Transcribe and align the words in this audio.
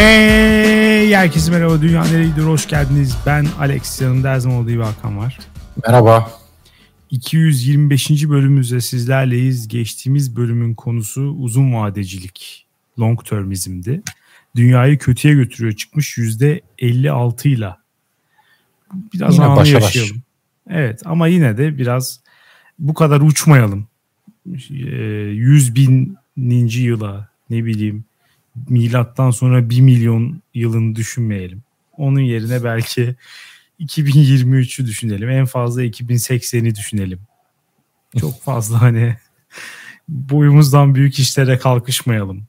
Hey 0.00 1.14
herkese 1.14 1.50
merhaba 1.50 1.82
Dünya 1.82 2.04
Nereyedir 2.04 2.42
hoş 2.42 2.68
geldiniz. 2.68 3.16
Ben 3.26 3.46
Alex 3.58 4.00
yanımda 4.00 4.30
her 4.30 4.38
zaman 4.38 4.58
olduğu 4.58 4.70
gibi 4.70 4.82
Hakan 4.82 5.18
var. 5.18 5.38
Merhaba. 5.86 6.30
225. 7.10 8.10
bölümümüzde 8.10 8.80
sizlerleyiz. 8.80 9.68
Geçtiğimiz 9.68 10.36
bölümün 10.36 10.74
konusu 10.74 11.22
uzun 11.22 11.74
vadecilik, 11.74 12.66
long 12.98 13.24
termizmdi. 13.24 14.02
Dünyayı 14.56 14.98
kötüye 14.98 15.34
götürüyor 15.34 15.72
çıkmış 15.72 16.18
%56 16.18 17.48
ile. 17.48 17.76
Biraz 19.14 19.34
yine 19.34 19.48
başa 19.56 19.78
yaşayalım. 19.78 20.16
Baş. 20.16 20.76
Evet 20.76 21.02
ama 21.04 21.26
yine 21.26 21.58
de 21.58 21.78
biraz 21.78 22.20
bu 22.78 22.94
kadar 22.94 23.20
uçmayalım. 23.20 23.88
100 24.46 25.74
bininci 25.74 26.82
yıla 26.82 27.28
ne 27.50 27.64
bileyim 27.64 28.04
milattan 28.68 29.30
sonra 29.30 29.70
1 29.70 29.80
milyon 29.80 30.42
yılını 30.54 30.96
düşünmeyelim. 30.96 31.62
Onun 31.96 32.20
yerine 32.20 32.64
belki 32.64 33.16
2023'ü 33.80 34.86
düşünelim. 34.86 35.30
En 35.30 35.46
fazla 35.46 35.84
2080'i 35.84 36.74
düşünelim. 36.74 37.20
Çok 38.20 38.40
fazla 38.42 38.82
hani 38.82 39.16
boyumuzdan 40.08 40.94
büyük 40.94 41.18
işlere 41.18 41.58
kalkışmayalım. 41.58 42.42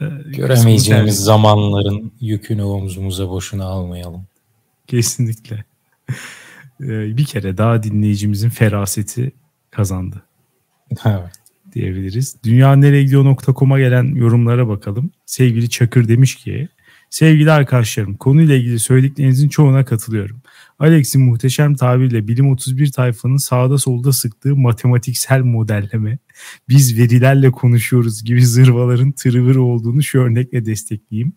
Ee, 0.00 0.04
Göremeyeceğimiz 0.26 1.20
zamanların 1.20 2.12
yükünü 2.20 2.62
omzumuza 2.62 3.28
boşuna 3.28 3.64
almayalım. 3.64 4.26
Kesinlikle. 4.86 5.64
Ee, 6.80 7.16
bir 7.16 7.24
kere 7.24 7.58
daha 7.58 7.82
dinleyicimizin 7.82 8.50
feraseti 8.50 9.32
kazandı. 9.70 10.22
Evet 11.04 11.37
diyebiliriz. 11.72 12.36
Dünyaneregidiyor.com'a 12.44 13.78
gelen 13.78 14.14
yorumlara 14.14 14.68
bakalım. 14.68 15.10
Sevgili 15.26 15.70
Çakır 15.70 16.08
demiş 16.08 16.36
ki 16.36 16.68
Sevgili 17.10 17.52
arkadaşlarım 17.52 18.16
konuyla 18.16 18.54
ilgili 18.54 18.78
söylediklerinizin 18.78 19.48
çoğuna 19.48 19.84
katılıyorum. 19.84 20.42
Alex'in 20.78 21.22
muhteşem 21.22 21.74
tabirle 21.74 22.28
Bilim 22.28 22.50
31 22.50 22.92
tayfanın 22.92 23.36
sağda 23.36 23.78
solda 23.78 24.12
sıktığı 24.12 24.56
matematiksel 24.56 25.40
modelleme, 25.40 26.18
biz 26.68 26.98
verilerle 26.98 27.50
konuşuyoruz 27.50 28.24
gibi 28.24 28.46
zırvaların 28.46 29.12
tırıvır 29.12 29.56
olduğunu 29.56 30.02
şu 30.02 30.20
örnekle 30.20 30.66
destekleyeyim. 30.66 31.32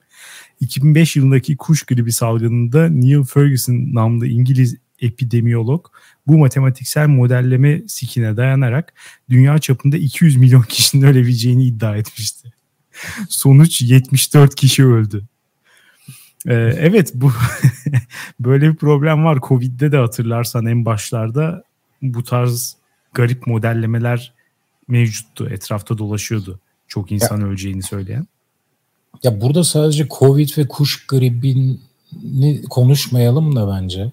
2005 0.59 1.15
yılındaki 1.15 1.57
kuş 1.57 1.83
gribi 1.83 2.11
salgınında 2.11 2.89
Neil 2.89 3.23
Ferguson 3.23 3.93
namlı 3.93 4.27
İngiliz 4.27 4.75
epidemiyolog 5.01 5.85
bu 6.27 6.37
matematiksel 6.37 7.07
modelleme 7.07 7.81
sikine 7.87 8.37
dayanarak 8.37 8.93
dünya 9.29 9.59
çapında 9.59 9.97
200 9.97 10.37
milyon 10.37 10.61
kişinin 10.61 11.05
ölebileceğini 11.05 11.65
iddia 11.65 11.97
etmişti. 11.97 12.53
Sonuç 13.29 13.81
74 13.81 14.55
kişi 14.55 14.85
öldü. 14.85 15.23
Ee, 16.47 16.53
evet 16.79 17.11
bu 17.13 17.31
böyle 18.39 18.69
bir 18.69 18.75
problem 18.75 19.25
var. 19.25 19.39
Covid'de 19.41 19.91
de 19.91 19.97
hatırlarsan 19.97 20.65
en 20.65 20.85
başlarda 20.85 21.63
bu 22.01 22.23
tarz 22.23 22.77
garip 23.13 23.47
modellemeler 23.47 24.33
mevcuttu. 24.87 25.49
Etrafta 25.49 25.97
dolaşıyordu. 25.97 26.59
Çok 26.87 27.11
insan 27.11 27.41
ya, 27.41 27.47
öleceğini 27.47 27.83
söyleyen. 27.83 28.27
Ya 29.23 29.41
burada 29.41 29.63
sadece 29.63 30.07
Covid 30.19 30.49
ve 30.57 30.67
kuş 30.67 31.05
gribini 31.07 31.77
konuşmayalım 32.69 33.55
da 33.55 33.67
bence 33.67 34.11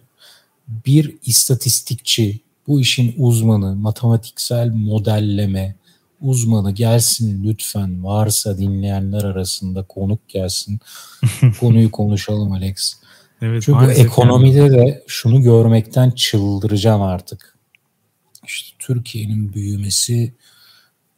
bir 0.69 1.16
istatistikçi, 1.24 2.41
bu 2.66 2.80
işin 2.80 3.14
uzmanı, 3.19 3.77
matematiksel 3.77 4.69
modelleme 4.69 5.74
uzmanı 6.20 6.70
gelsin 6.70 7.44
lütfen. 7.44 8.05
Varsa 8.05 8.58
dinleyenler 8.58 9.24
arasında 9.24 9.83
konuk 9.83 10.28
gelsin. 10.28 10.80
Konuyu 11.61 11.90
konuşalım 11.90 12.52
Alex. 12.52 12.95
Evet, 13.42 13.62
Çünkü 13.62 13.84
ekonomide 13.84 14.58
yani. 14.58 14.77
de 14.77 15.05
şunu 15.07 15.42
görmekten 15.42 16.11
çıldıracağım 16.11 17.02
artık. 17.02 17.58
İşte 18.46 18.77
Türkiye'nin 18.78 19.52
büyümesi 19.52 20.34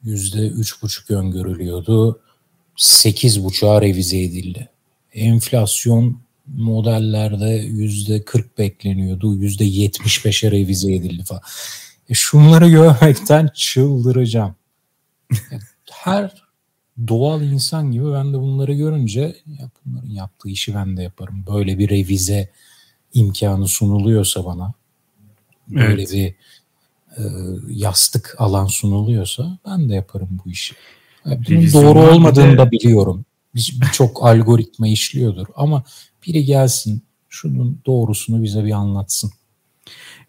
yüzde 0.03 0.49
üç 0.49 0.83
buçuk 0.83 1.10
öngörülüyordu. 1.10 2.21
Sekiz 2.77 3.44
buçuğa 3.44 3.83
revize 3.83 4.22
edildi. 4.22 4.69
Enflasyon 5.15 6.21
modellerde 6.56 7.50
yüzde 7.50 8.25
40 8.25 8.59
bekleniyordu. 8.59 9.37
Yüzde 9.37 9.65
75'e 9.65 10.50
revize 10.50 10.94
edildi 10.94 11.25
falan. 11.25 11.43
E 12.09 12.15
şunları 12.15 12.69
görmekten 12.69 13.50
çıldıracağım. 13.55 14.55
Her 15.91 16.43
doğal 17.09 17.43
insan 17.43 17.93
gibi 17.93 18.12
ben 18.12 18.33
de 18.33 18.39
bunları 18.39 18.75
görünce 18.75 19.21
ya 19.60 19.71
bunların 19.87 20.10
yaptığı 20.10 20.49
işi 20.49 20.75
ben 20.75 20.97
de 20.97 21.03
yaparım. 21.03 21.44
Böyle 21.55 21.78
bir 21.78 21.91
revize 21.91 22.50
imkanı 23.15 23.69
sunuluyorsa 23.69 24.44
bana 24.44 24.72
böyle 25.69 26.03
evet. 26.03 26.12
bir 26.12 26.34
e, 27.16 27.22
yastık 27.69 28.34
alan 28.39 28.66
sunuluyorsa 28.66 29.59
ben 29.66 29.89
de 29.89 29.94
yaparım 29.94 30.41
bu 30.44 30.50
işi. 30.50 30.75
Bunun 31.25 31.72
doğru 31.72 31.99
olmadığını 31.99 32.59
da 32.59 32.71
biliyorum. 32.71 33.25
Birçok 33.55 34.27
algoritma 34.27 34.88
işliyordur 34.88 35.47
ama 35.56 35.84
biri 36.27 36.44
gelsin 36.44 37.03
şunun 37.28 37.81
doğrusunu 37.87 38.43
bize 38.43 38.65
bir 38.65 38.72
anlatsın. 38.72 39.33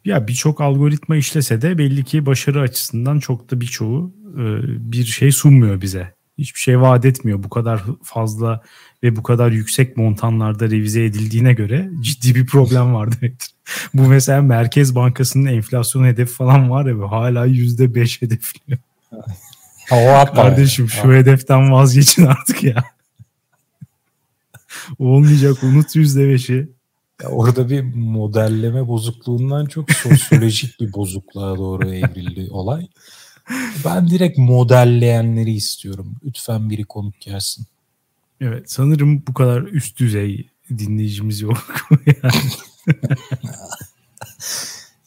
Ya 0.05 0.27
birçok 0.27 0.61
algoritma 0.61 1.15
işlese 1.15 1.61
de 1.61 1.77
belli 1.77 2.03
ki 2.03 2.25
başarı 2.25 2.61
açısından 2.61 3.19
çok 3.19 3.51
da 3.51 3.61
birçoğu 3.61 4.13
e, 4.33 4.43
bir 4.91 5.05
şey 5.05 5.31
sunmuyor 5.31 5.81
bize. 5.81 6.13
Hiçbir 6.37 6.59
şey 6.59 6.81
vaat 6.81 7.05
etmiyor. 7.05 7.43
Bu 7.43 7.49
kadar 7.49 7.83
fazla 8.03 8.61
ve 9.03 9.15
bu 9.15 9.23
kadar 9.23 9.51
yüksek 9.51 9.97
montanlarda 9.97 10.65
revize 10.65 11.05
edildiğine 11.05 11.53
göre 11.53 11.89
ciddi 12.01 12.35
bir 12.35 12.45
problem 12.45 12.93
var 12.93 13.09
demektir. 13.11 13.49
bu 13.93 14.01
mesela 14.01 14.41
Merkez 14.41 14.95
Bankası'nın 14.95 15.45
enflasyon 15.45 16.05
hedefi 16.05 16.33
falan 16.33 16.69
var 16.69 16.85
ya 16.85 17.11
hala 17.11 17.45
yüzde 17.45 17.95
beş 17.95 18.21
hedefliyor. 18.21 18.79
Kardeşim 20.35 20.89
şu 20.89 21.13
hedeften 21.13 21.71
vazgeçin 21.71 22.25
artık 22.25 22.63
ya. 22.63 22.83
Olmayacak 24.99 25.63
unut 25.63 25.95
yüzde 25.95 26.29
beşi. 26.29 26.69
orada 27.25 27.69
bir 27.69 27.81
modelleme 27.95 28.87
bozukluğundan 28.87 29.65
çok 29.65 29.91
sosyolojik 29.91 30.79
bir 30.79 30.93
bozukluğa 30.93 31.57
doğru 31.57 31.89
evrildi 31.89 32.47
olay. 32.51 32.87
Ben 33.85 34.09
direkt 34.09 34.37
modelleyenleri 34.37 35.51
istiyorum. 35.51 36.15
Lütfen 36.25 36.69
biri 36.69 36.83
konuk 36.83 37.21
gelsin. 37.21 37.65
Evet 38.41 38.71
sanırım 38.71 39.23
bu 39.27 39.33
kadar 39.33 39.61
üst 39.61 39.99
düzey 39.99 40.49
dinleyicimiz 40.69 41.41
yok. 41.41 41.87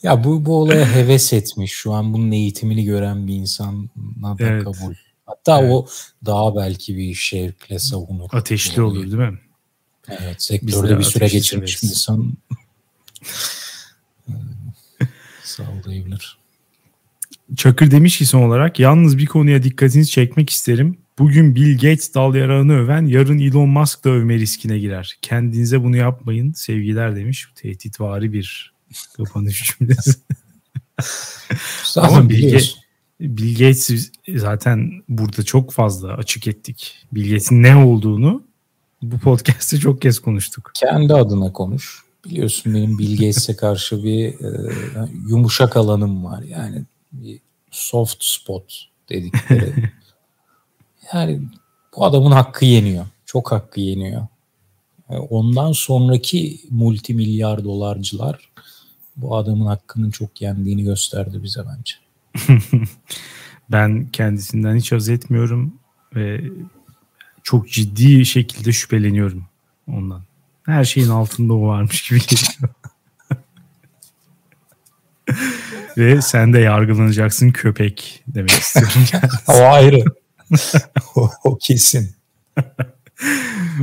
ya 0.03 0.25
bu, 0.25 0.47
bu 0.47 0.57
olaya 0.57 0.95
heves 0.95 1.33
etmiş. 1.33 1.73
Şu 1.73 1.93
an 1.93 2.15
bunun 2.15 2.31
eğitimini 2.31 2.85
gören 2.85 3.27
bir 3.27 3.35
insana 3.35 3.75
da 4.23 4.37
evet. 4.39 4.65
kabul. 4.65 4.95
Hatta 5.27 5.61
evet. 5.61 5.73
o 5.73 5.87
daha 6.27 6.57
belki 6.57 6.97
bir 6.97 7.15
şevkle 7.15 7.79
savunur. 7.79 8.29
Ateşli 8.33 8.83
olur 8.83 9.03
değil 9.03 9.31
mi? 9.31 9.39
Evet 10.09 10.43
sektörde 10.43 10.99
bir 10.99 11.05
süre 11.05 11.29
geçirmiş 11.29 11.83
bir 11.83 11.89
insan 11.89 12.35
sağlayabilir. 15.45 16.39
Çakır 17.57 17.91
demiş 17.91 18.19
ki 18.19 18.27
son 18.27 18.43
olarak 18.43 18.81
yalnız 18.81 19.19
bir 19.19 19.27
konuya 19.27 19.63
dikkatinizi 19.63 20.11
çekmek 20.11 20.51
isterim. 20.51 20.99
Bugün 21.19 21.55
Bill 21.55 21.75
Gates 21.75 22.15
dal 22.15 22.35
yarağını 22.35 22.73
öven 22.73 23.07
yarın 23.07 23.39
Elon 23.39 23.69
Musk 23.69 24.05
da 24.05 24.11
övme 24.11 24.39
riskine 24.39 24.79
girer. 24.79 25.19
Kendinize 25.23 25.83
bunu 25.83 25.97
yapmayın 25.97 26.53
sevgiler 26.53 27.17
demiş. 27.17 27.47
Tehditvari 27.55 28.33
bir 28.33 28.75
kapanış 29.17 29.63
cümlesi. 29.79 30.13
Ama 31.97 32.29
Bill, 32.29 32.53
Gates, 32.53 32.75
Bill 33.21 33.53
Gates 33.53 34.11
zaten 34.37 35.03
burada 35.09 35.43
çok 35.43 35.73
fazla 35.73 36.15
açık 36.15 36.47
ettik. 36.47 37.07
Bill 37.13 37.25
Gates'in 37.25 37.63
ne 37.63 37.77
olduğunu 37.77 38.45
bu 39.13 39.19
podcast'te 39.19 39.79
çok 39.79 40.03
kez 40.03 40.19
konuştuk. 40.19 40.71
Kendi 40.75 41.15
adına 41.15 41.53
konuş. 41.53 42.05
Biliyorsun 42.25 42.75
benim 42.75 42.99
Bill 42.99 43.13
Gates'e 43.13 43.57
karşı 43.57 44.05
bir 44.05 44.25
e, 44.29 44.71
yumuşak 45.29 45.77
alanım 45.77 46.25
var. 46.25 46.43
Yani 46.43 46.83
bir 47.13 47.41
soft 47.71 48.25
spot 48.25 48.85
dedikleri. 49.09 49.75
yani 51.13 51.41
bu 51.97 52.05
adamın 52.05 52.31
hakkı 52.31 52.65
yeniyor. 52.65 53.07
Çok 53.27 53.53
hakkı 53.53 53.81
yeniyor. 53.81 54.27
E, 55.11 55.17
ondan 55.17 55.73
sonraki 55.73 56.61
multimilyar 56.71 57.65
dolarcılar 57.65 58.51
bu 59.17 59.37
adamın 59.37 59.67
hakkının 59.67 60.11
çok 60.11 60.43
yendiğini 60.43 60.85
gösterdi 60.85 61.43
bize 61.43 61.61
bence. 61.67 61.95
ben 63.71 64.07
kendisinden 64.07 64.77
hiç 64.77 64.93
haz 64.93 65.09
etmiyorum 65.09 65.75
ve 66.15 66.41
çok 67.45 67.69
ciddi 67.69 68.27
şekilde 68.27 68.73
şüpheleniyorum 68.73 69.45
ondan. 69.87 70.25
Her 70.67 70.85
şeyin 70.85 71.09
altında 71.09 71.55
o 71.55 71.67
varmış 71.67 72.09
gibi 72.09 72.21
geliyor. 72.21 72.75
Ve 75.97 76.23
sen 76.23 76.53
de 76.53 76.59
yargılanacaksın 76.59 77.51
köpek 77.51 78.25
demek 78.27 78.51
istiyorum. 78.51 78.93
o 79.49 79.53
ayrı. 79.53 80.05
o, 81.17 81.31
o 81.45 81.59
kesin. 81.59 82.15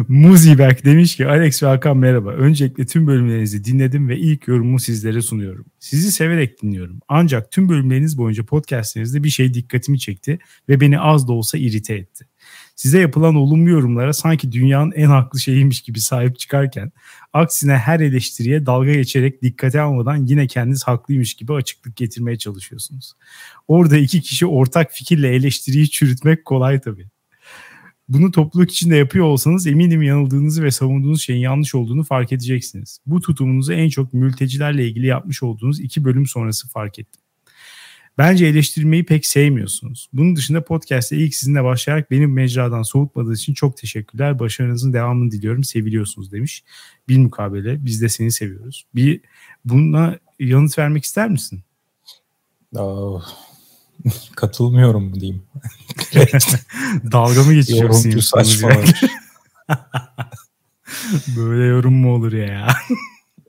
Muziberk 0.08 0.86
demiş 0.86 1.16
ki 1.16 1.28
Alex 1.28 1.64
ve 1.64 1.68
Hakan 1.68 1.98
merhaba. 1.98 2.32
Öncelikle 2.32 2.86
tüm 2.86 3.08
bölümlerinizi 3.08 3.66
dinledim 3.66 4.10
ve 4.10 4.18
ilk 4.18 4.48
yorumumu 4.48 4.80
sizlere 4.80 5.22
sunuyorum. 5.22 5.66
Sizi 5.80 6.12
severek 6.12 6.62
dinliyorum. 6.62 7.00
Ancak 7.08 7.52
tüm 7.52 7.70
bölümleriniz 7.70 8.18
boyunca 8.18 8.46
podcastlerinizde 8.46 9.24
bir 9.24 9.30
şey 9.30 9.54
dikkatimi 9.54 10.00
çekti 10.00 10.40
ve 10.70 10.80
beni 10.80 11.00
az 11.00 11.28
da 11.28 11.34
olsa 11.34 11.58
irite 11.58 11.94
etti. 11.94 12.28
Size 12.76 13.00
yapılan 13.00 13.36
olumlu 13.36 13.70
yorumlara 13.70 14.14
sanki 14.14 14.52
dünyanın 14.52 14.92
en 14.92 15.08
haklı 15.08 15.40
şeyiymiş 15.40 15.82
gibi 15.82 16.02
sahip 16.02 16.40
çıkarken 16.40 16.92
aksine 17.34 17.78
her 17.78 18.00
eleştiriye 18.00 18.66
dalga 18.66 18.94
geçerek 18.94 19.42
dikkate 19.42 19.82
almadan 19.82 20.16
yine 20.26 20.48
kendiniz 20.48 20.84
haklıymış 20.84 21.34
gibi 21.34 21.54
açıklık 21.54 21.96
getirmeye 21.96 22.38
çalışıyorsunuz. 22.38 23.14
Orada 23.68 23.98
iki 23.98 24.22
kişi 24.22 24.46
ortak 24.46 24.92
fikirle 24.92 25.36
eleştiriyi 25.36 25.90
çürütmek 25.90 26.46
kolay 26.46 26.82
tabii. 26.82 27.08
Bunu 28.10 28.32
topluluk 28.32 28.72
içinde 28.72 28.96
yapıyor 28.96 29.26
olsanız 29.26 29.68
eminim 29.68 30.02
yanıldığınızı 30.02 30.64
ve 30.64 30.72
savunduğunuz 30.72 31.22
şeyin 31.22 31.40
yanlış 31.40 31.76
olduğunu 31.76 32.04
fark 32.04 32.32
edeceksiniz. 32.32 33.00
Bu 33.06 33.22
tutumunuzu 33.22 33.74
en 33.74 33.90
çok 33.90 34.14
mültecilerle 34.14 34.88
ilgili 34.88 35.06
yapmış 35.06 35.44
olduğunuz 35.44 35.80
iki 35.80 36.06
bölüm 36.06 36.26
sonrası 36.26 36.70
fark 36.70 37.00
ettim. 37.00 37.21
Bence 38.18 38.46
eleştirmeyi 38.46 39.06
pek 39.06 39.26
sevmiyorsunuz. 39.26 40.10
Bunun 40.14 40.36
dışında 40.36 40.64
podcast'te 40.64 41.18
ilk 41.18 41.36
sizinle 41.36 41.64
başlayarak 41.64 42.12
benim 42.12 42.34
mecradan 42.34 42.84
soğutmadığınız 42.84 43.40
için 43.40 43.54
çok 43.54 43.78
teşekkürler. 43.78 44.40
Başarınızın 44.40 44.94
devamını 44.94 45.32
diliyorum. 45.32 45.64
Seviliyorsunuz 45.64 46.32
demiş. 46.32 46.64
Bir 47.08 47.18
mukabele 47.18 47.86
biz 47.86 48.02
de 48.02 48.10
seni 48.10 48.32
seviyoruz. 48.32 48.86
Bir 48.96 49.22
buna 49.66 50.20
yanıt 50.40 50.78
vermek 50.78 51.04
ister 51.04 51.30
misin? 51.30 51.64
Oh, 52.76 53.24
katılmıyorum 54.36 55.20
diyeyim. 55.20 55.44
Dalga 57.12 57.44
mı 57.44 57.54
geçiyorsun? 57.54 58.10
Yorumcu 58.10 58.22
saçmalamış. 58.22 59.04
Böyle 61.38 61.66
yorum 61.66 61.94
mu 61.94 62.16
olur 62.16 62.34
ya? 62.34 62.68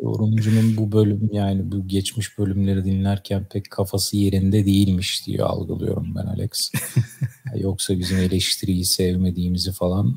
Yorumcunun 0.03 0.77
bu 0.77 0.93
bölüm 0.93 1.31
yani 1.33 1.73
bu 1.73 1.89
geçmiş 1.89 2.39
bölümleri 2.39 2.85
dinlerken 2.85 3.45
pek 3.45 3.71
kafası 3.71 4.17
yerinde 4.17 4.65
değilmiş 4.65 5.27
diye 5.27 5.43
algılıyorum 5.43 6.15
ben 6.15 6.27
Alex. 6.27 6.73
Yoksa 7.57 7.99
bizim 7.99 8.19
eleştiriyi 8.19 8.85
sevmediğimizi 8.85 9.73
falan 9.73 10.17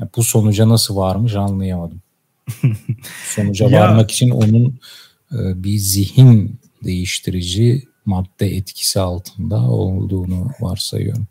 e, 0.00 0.04
bu 0.16 0.22
sonuca 0.22 0.68
nasıl 0.68 0.96
varmış 0.96 1.34
anlayamadım. 1.34 2.00
sonuca 3.24 3.68
ya, 3.68 3.80
varmak 3.80 4.10
için 4.10 4.30
onun 4.30 4.78
e, 5.32 5.64
bir 5.64 5.78
zihin 5.78 6.58
değiştirici 6.84 7.82
madde 8.04 8.46
etkisi 8.56 9.00
altında 9.00 9.70
olduğunu 9.70 10.50
varsayıyorum. 10.60 11.26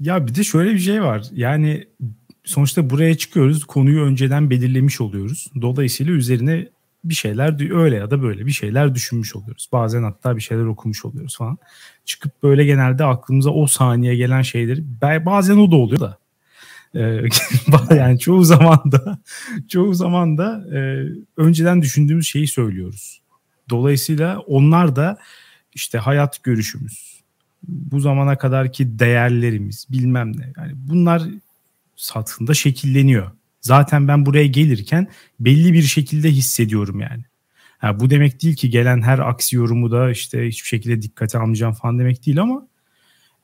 Ya 0.00 0.26
bir 0.26 0.34
de 0.34 0.44
şöyle 0.44 0.74
bir 0.74 0.78
şey 0.78 1.02
var. 1.02 1.26
Yani 1.32 1.84
sonuçta 2.46 2.90
buraya 2.90 3.16
çıkıyoruz. 3.16 3.64
Konuyu 3.64 4.02
önceden 4.02 4.50
belirlemiş 4.50 5.00
oluyoruz. 5.00 5.46
Dolayısıyla 5.60 6.12
üzerine 6.12 6.68
bir 7.04 7.14
şeyler 7.14 7.74
öyle 7.74 7.96
ya 7.96 8.10
da 8.10 8.22
böyle 8.22 8.46
bir 8.46 8.50
şeyler 8.50 8.94
düşünmüş 8.94 9.36
oluyoruz. 9.36 9.68
Bazen 9.72 10.02
hatta 10.02 10.36
bir 10.36 10.40
şeyler 10.40 10.64
okumuş 10.64 11.04
oluyoruz 11.04 11.36
falan. 11.36 11.58
Çıkıp 12.04 12.42
böyle 12.42 12.64
genelde 12.64 13.04
aklımıza 13.04 13.50
o 13.50 13.66
saniye 13.66 14.16
gelen 14.16 14.42
şeyleri 14.42 14.84
bazen 15.26 15.56
o 15.56 15.70
da 15.70 15.76
oluyor 15.76 16.00
da. 16.00 16.18
Ee, 16.94 17.22
yani 17.96 18.18
çoğu 18.18 18.44
zaman 18.44 18.92
da 18.92 19.18
çoğu 19.68 19.94
zaman 19.94 20.38
da 20.38 20.64
e, 20.72 21.08
önceden 21.36 21.82
düşündüğümüz 21.82 22.26
şeyi 22.26 22.48
söylüyoruz. 22.48 23.20
Dolayısıyla 23.70 24.38
onlar 24.38 24.96
da 24.96 25.18
işte 25.74 25.98
hayat 25.98 26.42
görüşümüz, 26.42 27.22
bu 27.68 28.00
zamana 28.00 28.38
kadarki 28.38 28.98
değerlerimiz 28.98 29.86
bilmem 29.90 30.36
ne. 30.38 30.52
Yani 30.56 30.72
bunlar 30.74 31.22
satında 31.96 32.54
şekilleniyor. 32.54 33.30
Zaten 33.60 34.08
ben 34.08 34.26
buraya 34.26 34.46
gelirken 34.46 35.08
belli 35.40 35.72
bir 35.72 35.82
şekilde 35.82 36.30
hissediyorum 36.30 37.00
yani. 37.00 37.24
Ha, 37.78 38.00
bu 38.00 38.10
demek 38.10 38.42
değil 38.42 38.56
ki 38.56 38.70
gelen 38.70 39.02
her 39.02 39.18
aksi 39.18 39.56
yorumu 39.56 39.90
da 39.90 40.10
işte 40.10 40.48
hiçbir 40.48 40.68
şekilde 40.68 41.02
dikkate 41.02 41.38
almayacağım 41.38 41.74
falan 41.74 41.98
demek 41.98 42.26
değil 42.26 42.40
ama 42.40 42.68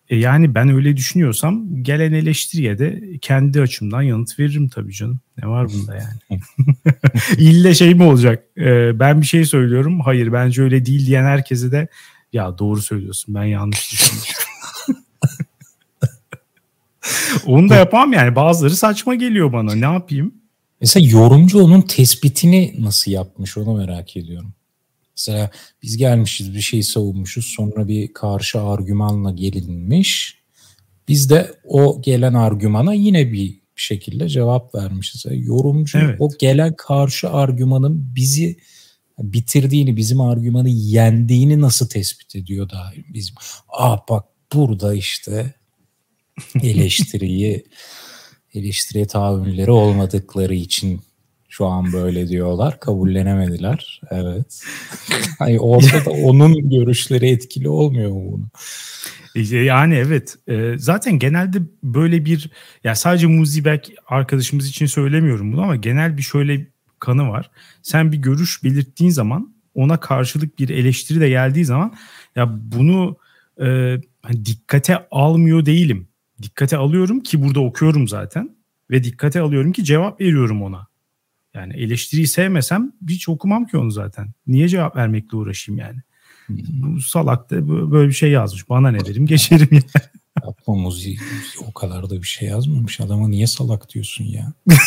e 0.08 0.16
yani 0.16 0.54
ben 0.54 0.68
öyle 0.68 0.96
düşünüyorsam 0.96 1.82
gelen 1.82 2.12
eleştiriye 2.12 2.78
de 2.78 3.02
kendi 3.20 3.60
açımdan 3.60 4.02
yanıt 4.02 4.38
veririm 4.38 4.68
tabii 4.68 4.92
canım. 4.92 5.20
Ne 5.38 5.48
var 5.48 5.68
bunda 5.72 5.94
yani? 5.94 6.40
İlle 7.38 7.74
şey 7.74 7.94
mi 7.94 8.02
olacak? 8.02 8.44
E, 8.58 8.98
ben 8.98 9.20
bir 9.20 9.26
şey 9.26 9.44
söylüyorum. 9.44 10.00
Hayır 10.00 10.32
bence 10.32 10.62
öyle 10.62 10.86
değil 10.86 11.06
diyen 11.06 11.24
herkese 11.24 11.72
de 11.72 11.88
ya 12.32 12.58
doğru 12.58 12.82
söylüyorsun 12.82 13.34
ben 13.34 13.44
yanlış 13.44 13.92
düşünmüşüm. 13.92 14.36
Onu 17.46 17.68
da 17.68 17.74
yapamam 17.74 18.12
yani. 18.12 18.36
Bazıları 18.36 18.76
saçma 18.76 19.14
geliyor 19.14 19.52
bana. 19.52 19.74
Ne 19.74 19.84
yapayım? 19.84 20.34
Mesela 20.80 21.06
yorumcu 21.10 21.62
onun 21.64 21.82
tespitini 21.82 22.74
nasıl 22.78 23.10
yapmış 23.10 23.56
onu 23.56 23.76
merak 23.76 24.16
ediyorum. 24.16 24.54
Mesela 25.16 25.50
biz 25.82 25.96
gelmişiz 25.96 26.54
bir 26.54 26.60
şey 26.60 26.82
savunmuşuz 26.82 27.46
sonra 27.46 27.88
bir 27.88 28.12
karşı 28.12 28.60
argümanla 28.60 29.30
gelinmiş. 29.30 30.38
Biz 31.08 31.30
de 31.30 31.54
o 31.64 32.02
gelen 32.02 32.34
argümana 32.34 32.94
yine 32.94 33.32
bir 33.32 33.60
şekilde 33.76 34.28
cevap 34.28 34.74
vermişiz. 34.74 35.24
Yani 35.24 35.44
yorumcu 35.44 35.98
evet. 35.98 36.16
o 36.18 36.30
gelen 36.38 36.74
karşı 36.76 37.30
argümanın 37.30 38.14
bizi 38.16 38.56
bitirdiğini, 39.18 39.96
bizim 39.96 40.20
argümanı 40.20 40.68
yendiğini 40.68 41.60
nasıl 41.60 41.88
tespit 41.88 42.36
ediyor 42.36 42.70
daha 42.70 42.92
bizim? 43.08 43.34
Aa 43.68 43.96
bak 44.08 44.24
burada 44.52 44.94
işte 44.94 45.54
eleştiriyi 46.62 47.64
eleştiriye 48.54 49.06
tahammülleri 49.06 49.70
olmadıkları 49.70 50.54
için 50.54 51.00
şu 51.48 51.66
an 51.66 51.92
böyle 51.92 52.28
diyorlar. 52.28 52.80
Kabullenemediler. 52.80 54.00
Evet. 54.10 54.62
Hani 55.38 55.60
orada 55.60 56.04
da 56.04 56.10
onun 56.10 56.70
görüşleri 56.70 57.28
etkili 57.28 57.68
olmuyor 57.68 58.10
mu 58.10 58.32
bunu? 58.32 58.44
Yani 59.64 59.94
evet. 59.94 60.36
E, 60.48 60.74
zaten 60.78 61.18
genelde 61.18 61.58
böyle 61.82 62.24
bir 62.24 62.50
ya 62.84 62.94
sadece 62.94 63.26
Muzibek 63.26 63.94
arkadaşımız 64.06 64.68
için 64.68 64.86
söylemiyorum 64.86 65.52
bunu 65.52 65.62
ama 65.62 65.76
genel 65.76 66.16
bir 66.16 66.22
şöyle 66.22 66.66
kanı 66.98 67.28
var. 67.28 67.50
Sen 67.82 68.12
bir 68.12 68.16
görüş 68.16 68.64
belirttiğin 68.64 69.10
zaman 69.10 69.54
ona 69.74 70.00
karşılık 70.00 70.58
bir 70.58 70.68
eleştiri 70.68 71.20
de 71.20 71.28
geldiği 71.28 71.64
zaman 71.64 71.94
ya 72.36 72.50
bunu 72.52 73.16
e, 73.60 73.66
hani 74.22 74.44
dikkate 74.44 75.06
almıyor 75.10 75.66
değilim 75.66 76.08
dikkate 76.42 76.76
alıyorum 76.76 77.20
ki 77.20 77.42
burada 77.42 77.60
okuyorum 77.60 78.08
zaten 78.08 78.56
ve 78.90 79.04
dikkate 79.04 79.40
alıyorum 79.40 79.72
ki 79.72 79.84
cevap 79.84 80.20
veriyorum 80.20 80.62
ona. 80.62 80.86
Yani 81.54 81.74
eleştiriyi 81.74 82.26
sevmesem 82.26 82.92
hiç 83.08 83.28
okumam 83.28 83.66
ki 83.66 83.76
onu 83.76 83.90
zaten. 83.90 84.28
Niye 84.46 84.68
cevap 84.68 84.96
vermekle 84.96 85.36
uğraşayım 85.36 85.78
yani? 85.78 85.98
Bu 86.48 87.00
salak 87.00 87.50
da 87.50 87.68
böyle 87.90 88.08
bir 88.08 88.14
şey 88.14 88.30
yazmış. 88.30 88.68
Bana 88.68 88.90
ne 88.90 89.04
derim 89.04 89.26
geçerim 89.26 89.68
yani. 89.70 89.84
Yapma 90.46 90.74
Muzi 90.74 91.16
o 91.68 91.72
kadar 91.72 92.10
da 92.10 92.22
bir 92.22 92.26
şey 92.26 92.48
yazmamış. 92.48 93.00
Adama 93.00 93.28
niye 93.28 93.46
salak 93.46 93.94
diyorsun 93.94 94.24
ya? 94.24 94.52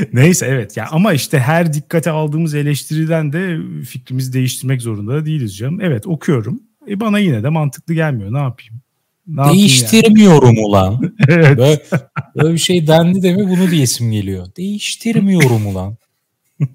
Neyse 0.12 0.46
evet 0.46 0.76
ya 0.76 0.88
ama 0.90 1.12
işte 1.12 1.38
her 1.38 1.72
dikkate 1.72 2.10
aldığımız 2.10 2.54
eleştiriden 2.54 3.32
de 3.32 3.58
fikrimizi 3.84 4.32
değiştirmek 4.32 4.82
zorunda 4.82 5.26
değiliz 5.26 5.56
canım. 5.56 5.80
Evet 5.80 6.06
okuyorum. 6.06 6.62
E 6.88 7.00
bana 7.00 7.18
yine 7.18 7.42
de 7.42 7.48
mantıklı 7.48 7.94
gelmiyor. 7.94 8.32
Ne 8.32 8.38
yapayım? 8.38 8.80
Ne 9.26 9.52
Değiştirmiyorum 9.52 10.54
yani? 10.54 10.66
ulan. 10.66 11.14
evet. 11.28 11.58
Böyle, 11.58 11.80
böyle 12.36 12.54
bir 12.54 12.58
şey 12.58 12.86
dendi 12.86 13.22
de 13.22 13.32
mi 13.32 13.48
bunu 13.48 13.70
diyesim 13.70 14.12
geliyor. 14.12 14.46
Değiştirmiyorum 14.56 15.66
ulan. 15.66 15.96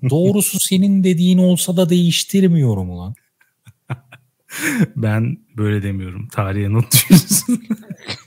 Doğrusu 0.10 0.60
senin 0.60 1.03
dediğin 1.03 1.38
olsa 1.38 1.77
da 1.77 1.89
değiştirmiyorum 1.89 2.89
ulan. 2.89 3.15
ben 4.96 5.38
böyle 5.58 5.84
demiyorum. 5.84 6.27
Tarihe 6.27 6.74
not 6.74 6.91
düşürsün. 6.94 7.67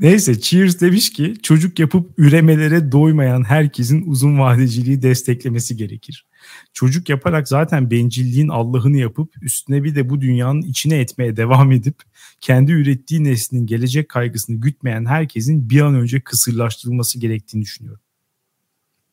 Neyse 0.00 0.40
Cheers 0.40 0.80
demiş 0.80 1.12
ki 1.12 1.34
çocuk 1.42 1.78
yapıp 1.78 2.18
üremelere 2.18 2.92
doymayan 2.92 3.44
herkesin 3.44 4.06
uzun 4.06 4.38
vadeciliği 4.38 5.02
desteklemesi 5.02 5.76
gerekir. 5.76 6.26
Çocuk 6.72 7.08
yaparak 7.08 7.48
zaten 7.48 7.90
bencilliğin 7.90 8.48
Allah'ını 8.48 8.96
yapıp 8.96 9.34
üstüne 9.42 9.84
bir 9.84 9.94
de 9.94 10.10
bu 10.10 10.20
dünyanın 10.20 10.62
içine 10.62 10.96
etmeye 10.96 11.36
devam 11.36 11.72
edip 11.72 12.02
kendi 12.40 12.72
ürettiği 12.72 13.24
neslinin 13.24 13.66
gelecek 13.66 14.08
kaygısını 14.08 14.56
gütmeyen 14.56 15.04
herkesin 15.04 15.70
bir 15.70 15.80
an 15.80 15.94
önce 15.94 16.20
kısırlaştırılması 16.20 17.18
gerektiğini 17.20 17.62
düşünüyorum. 17.62 18.02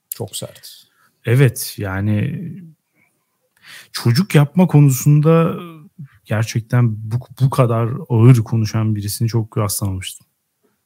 Çok 0.09 0.35
sert. 0.35 0.87
Evet 1.25 1.75
yani 1.77 2.43
çocuk 3.91 4.35
yapma 4.35 4.67
konusunda 4.67 5.55
gerçekten 6.25 7.11
bu, 7.11 7.19
bu 7.41 7.49
kadar 7.49 7.89
ağır 8.09 8.37
konuşan 8.37 8.95
birisini 8.95 9.27
çok 9.27 9.57
rastlamamıştım. 9.57 10.26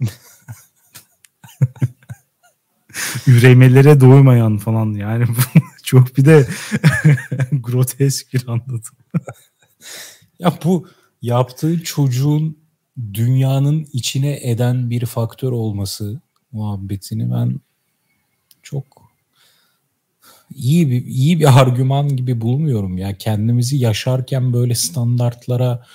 Üremelere 3.27 4.01
doymayan 4.01 4.57
falan 4.57 4.93
yani 4.93 5.25
çok 5.83 6.17
bir 6.17 6.25
de 6.25 6.47
grotesk 7.51 8.33
bir 8.33 8.47
anlatım. 8.47 8.97
Ya 10.39 10.57
bu 10.63 10.87
yaptığı 11.21 11.83
çocuğun 11.83 12.57
dünyanın 13.13 13.87
içine 13.93 14.39
eden 14.41 14.89
bir 14.89 15.05
faktör 15.05 15.51
olması 15.51 16.21
muhabbetini 16.51 17.31
ben 17.31 17.59
çok 18.63 19.11
iyi 20.55 20.89
bir 20.89 21.05
iyi 21.05 21.39
bir 21.39 21.61
argüman 21.61 22.15
gibi 22.15 22.41
bulmuyorum 22.41 22.97
ya. 22.97 23.17
Kendimizi 23.17 23.77
yaşarken 23.77 24.53
böyle 24.53 24.75
standartlara 24.75 25.85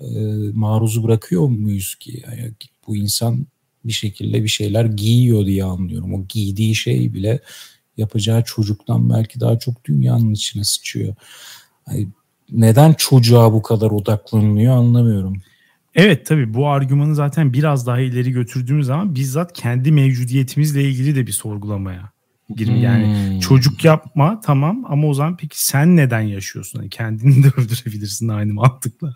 e, 0.00 0.06
maruz 0.52 1.04
bırakıyor 1.04 1.48
muyuz 1.48 1.94
ki? 1.94 2.22
Yani 2.26 2.52
bu 2.90 2.96
insan 2.96 3.46
bir 3.84 3.92
şekilde 3.92 4.42
bir 4.42 4.48
şeyler 4.48 4.84
giyiyor 4.84 5.46
diye 5.46 5.64
anlıyorum. 5.64 6.14
O 6.14 6.26
giydiği 6.28 6.74
şey 6.74 7.14
bile 7.14 7.40
yapacağı 7.96 8.44
çocuktan 8.44 9.10
belki 9.10 9.40
daha 9.40 9.58
çok 9.58 9.84
dünyanın 9.84 10.32
içine 10.32 10.64
sıçıyor. 10.64 11.14
Yani 11.88 12.08
neden 12.50 12.92
çocuğa 12.92 13.52
bu 13.52 13.62
kadar 13.62 13.90
odaklanılıyor 13.90 14.76
anlamıyorum. 14.76 15.42
Evet 15.94 16.26
tabii 16.26 16.54
bu 16.54 16.68
argümanı 16.68 17.14
zaten 17.14 17.52
biraz 17.52 17.86
daha 17.86 18.00
ileri 18.00 18.32
götürdüğümüz 18.32 18.86
zaman 18.86 19.14
bizzat 19.14 19.52
kendi 19.52 19.92
mevcudiyetimizle 19.92 20.84
ilgili 20.84 21.16
de 21.16 21.26
bir 21.26 21.32
sorgulamaya 21.32 22.12
girme. 22.56 22.74
Hmm. 22.74 22.82
Yani 22.82 23.40
çocuk 23.40 23.84
yapma 23.84 24.40
tamam 24.40 24.84
ama 24.88 25.06
o 25.06 25.14
zaman 25.14 25.36
peki 25.36 25.64
sen 25.64 25.96
neden 25.96 26.20
yaşıyorsun? 26.20 26.78
Yani 26.78 26.90
kendini 26.90 27.44
de 27.44 27.48
öldürebilirsin 27.56 28.28
aynı 28.28 28.52
mantıkla. 28.52 29.12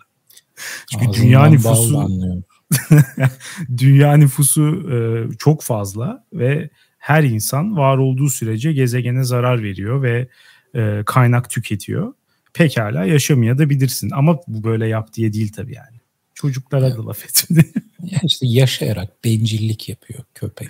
Çünkü 0.91 1.09
Ağzından 1.09 1.23
dünya 1.23 1.45
nüfusu 1.45 2.09
dünya 3.77 4.17
nüfusu 4.17 4.91
e, 4.91 4.97
çok 5.37 5.63
fazla 5.63 6.25
ve 6.33 6.69
her 6.97 7.23
insan 7.23 7.77
var 7.77 7.97
olduğu 7.97 8.29
sürece 8.29 8.73
gezegene 8.73 9.23
zarar 9.23 9.63
veriyor 9.63 10.01
ve 10.01 10.27
e, 10.75 11.03
kaynak 11.05 11.49
tüketiyor. 11.49 12.13
Pekala 12.53 13.05
yaşamaya 13.05 13.57
da 13.57 13.69
bilirsin 13.69 14.09
ama 14.09 14.39
bu 14.47 14.63
böyle 14.63 14.87
yap 14.87 15.13
diye 15.13 15.33
değil 15.33 15.51
tabii 15.53 15.75
yani. 15.75 15.97
Çocuklara 16.33 16.87
evet. 16.87 16.97
da 16.97 17.05
laf 17.05 17.25
etmedi. 17.25 17.71
ya 18.03 18.19
işte 18.23 18.47
yaşayarak 18.47 19.23
bencillik 19.23 19.89
yapıyor 19.89 20.23
köpek. 20.33 20.69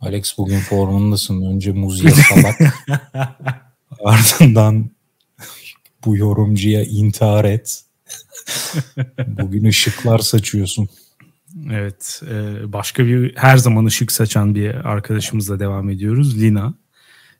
Alex 0.00 0.38
bugün 0.38 0.58
formundasın. 0.58 1.42
Önce 1.42 1.72
muz 1.72 2.04
ye 2.04 2.10
salak. 2.10 2.60
Ardından 4.04 4.90
bu 6.04 6.16
yorumcuya 6.16 6.84
intihar 6.84 7.44
et. 7.44 7.84
Bugün 9.26 9.64
ışıklar 9.64 10.18
saçıyorsun. 10.18 10.88
Evet. 11.72 12.22
E, 12.30 12.72
başka 12.72 13.06
bir 13.06 13.36
her 13.36 13.56
zaman 13.56 13.84
ışık 13.84 14.12
saçan 14.12 14.54
bir 14.54 14.74
arkadaşımızla 14.74 15.60
devam 15.60 15.90
ediyoruz. 15.90 16.40
Lina. 16.42 16.74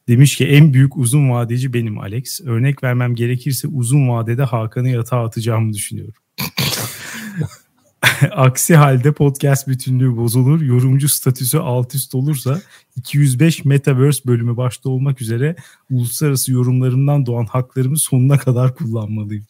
Demiş 0.08 0.36
ki 0.36 0.46
en 0.46 0.74
büyük 0.74 0.96
uzun 0.96 1.30
vadeci 1.30 1.72
benim 1.72 1.98
Alex. 1.98 2.40
Örnek 2.40 2.82
vermem 2.82 3.14
gerekirse 3.14 3.68
uzun 3.68 4.08
vadede 4.08 4.42
Hakan'ı 4.42 4.88
yatağa 4.88 5.24
atacağımı 5.24 5.72
düşünüyorum. 5.72 6.14
Aksi 8.30 8.76
halde 8.76 9.12
podcast 9.12 9.68
bütünlüğü 9.68 10.16
bozulur. 10.16 10.60
Yorumcu 10.60 11.08
statüsü 11.08 11.58
alt 11.58 11.94
üst 11.94 12.14
olursa 12.14 12.60
205 12.96 13.64
Metaverse 13.64 14.20
bölümü 14.26 14.56
başta 14.56 14.90
olmak 14.90 15.22
üzere 15.22 15.56
uluslararası 15.90 16.52
yorumlarımdan 16.52 17.26
doğan 17.26 17.46
haklarımı 17.46 17.98
sonuna 17.98 18.38
kadar 18.38 18.74
kullanmalıyım. 18.74 19.46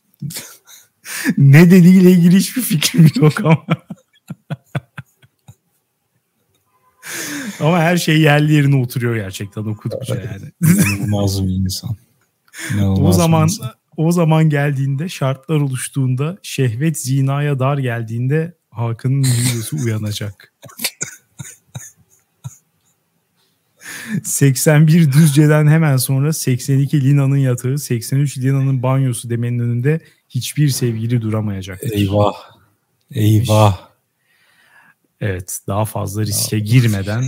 ne 1.39 1.71
dediğiyle 1.71 2.11
ilgili 2.11 2.37
hiçbir 2.37 2.63
fikrim 2.63 3.11
yok 3.17 3.41
ama. 3.45 3.67
ama 7.61 7.79
her 7.79 7.97
şey 7.97 8.21
yerli 8.21 8.53
yerine 8.53 8.77
oturuyor 8.77 9.17
gerçekten 9.17 9.63
okudukça 9.63 10.15
yani. 10.15 10.53
İnanılmaz 10.63 11.47
bir 11.47 11.51
insan. 11.51 11.97
İnanılmaz 12.75 13.09
o 13.09 13.13
zaman 13.13 13.43
insan. 13.43 13.71
o 13.97 14.13
zaman 14.13 14.49
geldiğinde 14.49 15.09
şartlar 15.09 15.57
oluştuğunda 15.57 16.39
şehvet 16.43 16.99
zinaya 16.99 17.59
dar 17.59 17.79
geldiğinde 17.79 18.55
Hakan'ın 18.71 19.23
videosu 19.23 19.77
uyanacak. 19.77 20.55
81 24.25 25.13
Düzce'den 25.13 25.67
hemen 25.67 25.97
sonra 25.97 26.33
82 26.33 27.05
Lina'nın 27.05 27.37
yatağı, 27.37 27.79
83 27.79 28.39
Lina'nın 28.39 28.83
banyosu 28.83 29.31
demenin 29.31 29.59
önünde 29.59 30.01
hiçbir 30.31 30.69
sevgili 30.69 31.23
duramayacak. 31.23 31.81
Eyvah. 31.93 32.35
Eyvah. 33.11 33.91
Evet 35.21 35.59
daha 35.67 35.85
fazla 35.85 36.23
riske 36.23 36.59
girmeden 36.59 37.25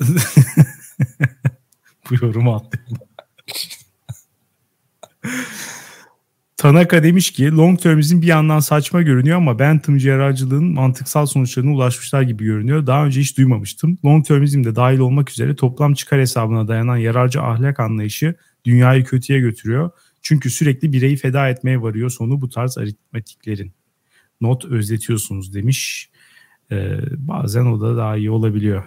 bu 2.10 2.14
yorumu 2.14 2.54
atlayalım. 2.54 2.98
Tanaka 6.56 7.02
demiş 7.02 7.30
ki 7.30 7.56
long 7.56 7.80
termizm 7.80 8.22
bir 8.22 8.26
yandan 8.26 8.60
saçma 8.60 9.02
görünüyor 9.02 9.36
ama 9.36 9.58
Bentham 9.58 9.98
cerrahcılığın 9.98 10.64
mantıksal 10.64 11.26
sonuçlarına 11.26 11.72
ulaşmışlar 11.72 12.22
gibi 12.22 12.44
görünüyor. 12.44 12.86
Daha 12.86 13.06
önce 13.06 13.20
hiç 13.20 13.38
duymamıştım. 13.38 13.98
Long 14.04 14.26
termizm 14.26 14.64
de 14.64 14.76
dahil 14.76 14.98
olmak 14.98 15.30
üzere 15.30 15.56
toplam 15.56 15.94
çıkar 15.94 16.20
hesabına 16.20 16.68
dayanan 16.68 16.96
yararcı 16.96 17.42
ahlak 17.42 17.80
anlayışı 17.80 18.34
dünyayı 18.64 19.04
kötüye 19.04 19.40
götürüyor. 19.40 19.90
Çünkü 20.24 20.50
sürekli 20.50 20.92
bireyi 20.92 21.16
feda 21.16 21.48
etmeye 21.48 21.82
varıyor 21.82 22.10
sonu 22.10 22.40
bu 22.40 22.48
tarz 22.48 22.78
aritmetiklerin. 22.78 23.72
Not 24.40 24.64
özletiyorsunuz 24.64 25.54
demiş. 25.54 26.10
Ee, 26.72 26.98
bazen 27.16 27.66
o 27.66 27.80
da 27.80 27.96
daha 27.96 28.16
iyi 28.16 28.30
olabiliyor. 28.30 28.84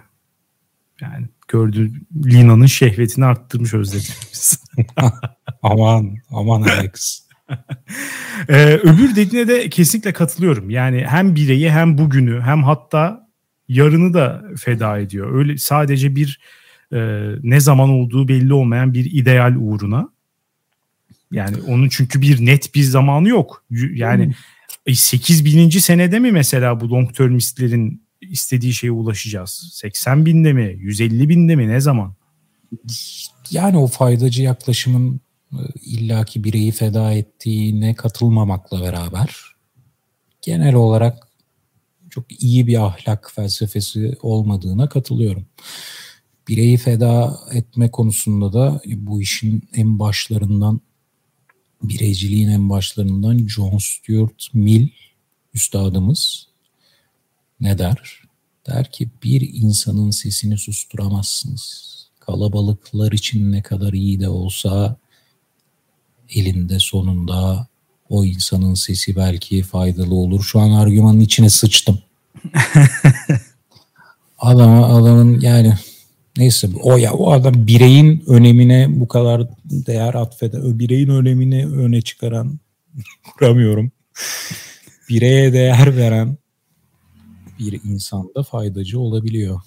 Yani 1.01 1.27
gördüğü 1.47 1.91
Lina'nın 2.25 2.65
şehvetini 2.65 3.25
arttırmış 3.25 3.73
özletimiz. 3.73 4.63
aman 5.61 6.15
aman 6.29 6.61
Alex. 6.61 7.27
ee, 8.49 8.79
öbür 8.83 9.15
dediğine 9.15 9.47
de 9.47 9.69
kesinlikle 9.69 10.13
katılıyorum. 10.13 10.69
Yani 10.69 11.05
hem 11.07 11.35
bireyi 11.35 11.71
hem 11.71 11.97
bugünü 11.97 12.41
hem 12.41 12.63
hatta 12.63 13.27
yarını 13.67 14.13
da 14.13 14.43
feda 14.57 14.99
ediyor. 14.99 15.35
Öyle 15.35 15.57
sadece 15.57 16.15
bir 16.15 16.39
e, 16.93 17.29
ne 17.43 17.59
zaman 17.59 17.89
olduğu 17.89 18.27
belli 18.27 18.53
olmayan 18.53 18.93
bir 18.93 19.05
ideal 19.05 19.55
uğruna. 19.59 20.16
Yani 21.31 21.57
onun 21.67 21.89
çünkü 21.89 22.21
bir 22.21 22.45
net 22.45 22.75
bir 22.75 22.83
zamanı 22.83 23.29
yok. 23.29 23.65
Yani 23.93 24.25
hmm. 24.85 24.95
8000. 24.95 25.69
senede 25.69 26.19
mi 26.19 26.31
mesela 26.31 26.79
bu 26.79 26.89
long 26.89 27.15
termistlerin 27.15 28.07
istediği 28.21 28.73
şeye 28.73 28.91
ulaşacağız? 28.91 29.69
80 29.73 30.25
binde 30.25 30.53
mi? 30.53 30.75
150 30.77 31.29
binde 31.29 31.55
mi? 31.55 31.67
Ne 31.67 31.79
zaman? 31.79 32.15
Yani 33.51 33.77
o 33.77 33.87
faydacı 33.87 34.43
yaklaşımın 34.43 35.21
e, 35.51 35.59
illaki 35.81 36.43
bireyi 36.43 36.71
feda 36.71 37.13
ettiğine 37.13 37.95
katılmamakla 37.95 38.81
beraber 38.81 39.57
genel 40.41 40.75
olarak 40.75 41.27
çok 42.09 42.43
iyi 42.43 42.67
bir 42.67 42.85
ahlak 42.85 43.31
felsefesi 43.35 44.17
olmadığına 44.21 44.89
katılıyorum. 44.89 45.45
Bireyi 46.47 46.77
feda 46.77 47.39
etme 47.53 47.91
konusunda 47.91 48.53
da 48.53 48.81
bu 48.95 49.21
işin 49.21 49.69
en 49.73 49.99
başlarından 49.99 50.81
bireyciliğin 51.83 52.49
en 52.49 52.69
başlarından 52.69 53.47
John 53.47 53.77
Stuart 53.77 54.53
Mill 54.53 54.89
üstadımız 55.53 56.47
ne 57.59 57.77
der? 57.77 58.21
Der 58.67 58.91
ki 58.91 59.09
bir 59.23 59.41
insanın 59.53 60.11
sesini 60.11 60.57
susturamazsınız. 60.57 61.87
Kalabalıklar 62.19 63.11
için 63.11 63.51
ne 63.51 63.61
kadar 63.61 63.93
iyi 63.93 64.19
de 64.19 64.29
olsa 64.29 64.95
elinde 66.29 66.79
sonunda 66.79 67.67
o 68.09 68.25
insanın 68.25 68.73
sesi 68.73 69.15
belki 69.15 69.63
faydalı 69.63 70.15
olur. 70.15 70.43
Şu 70.43 70.59
an 70.59 70.71
argümanın 70.71 71.19
içine 71.19 71.49
sıçtım. 71.49 71.99
Adama 74.39 74.87
adamın 74.87 75.39
yani 75.39 75.73
neyse 76.37 76.69
o 76.81 76.97
ya 76.97 77.13
o 77.13 77.31
adam 77.31 77.67
bireyin 77.67 78.23
önemine 78.27 78.87
bu 78.89 79.07
kadar 79.07 79.47
değer 79.65 80.13
atfeden, 80.13 80.61
o 80.61 80.79
bireyin 80.79 81.09
önemini 81.09 81.67
öne 81.67 82.01
çıkaran 82.01 82.59
kuramıyorum. 83.37 83.91
Bireye 85.09 85.53
değer 85.53 85.97
veren 85.97 86.37
bir 87.59 87.81
insanda 87.83 88.43
faydacı 88.43 88.99
olabiliyor. 88.99 89.61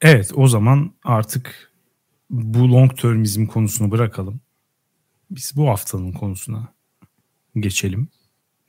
Evet 0.00 0.30
o 0.34 0.48
zaman 0.48 0.92
artık 1.04 1.72
bu 2.30 2.72
long 2.72 2.96
termizm 2.96 3.46
konusunu 3.46 3.90
bırakalım. 3.90 4.40
Biz 5.30 5.52
bu 5.56 5.68
haftanın 5.68 6.12
konusuna 6.12 6.68
geçelim. 7.56 8.08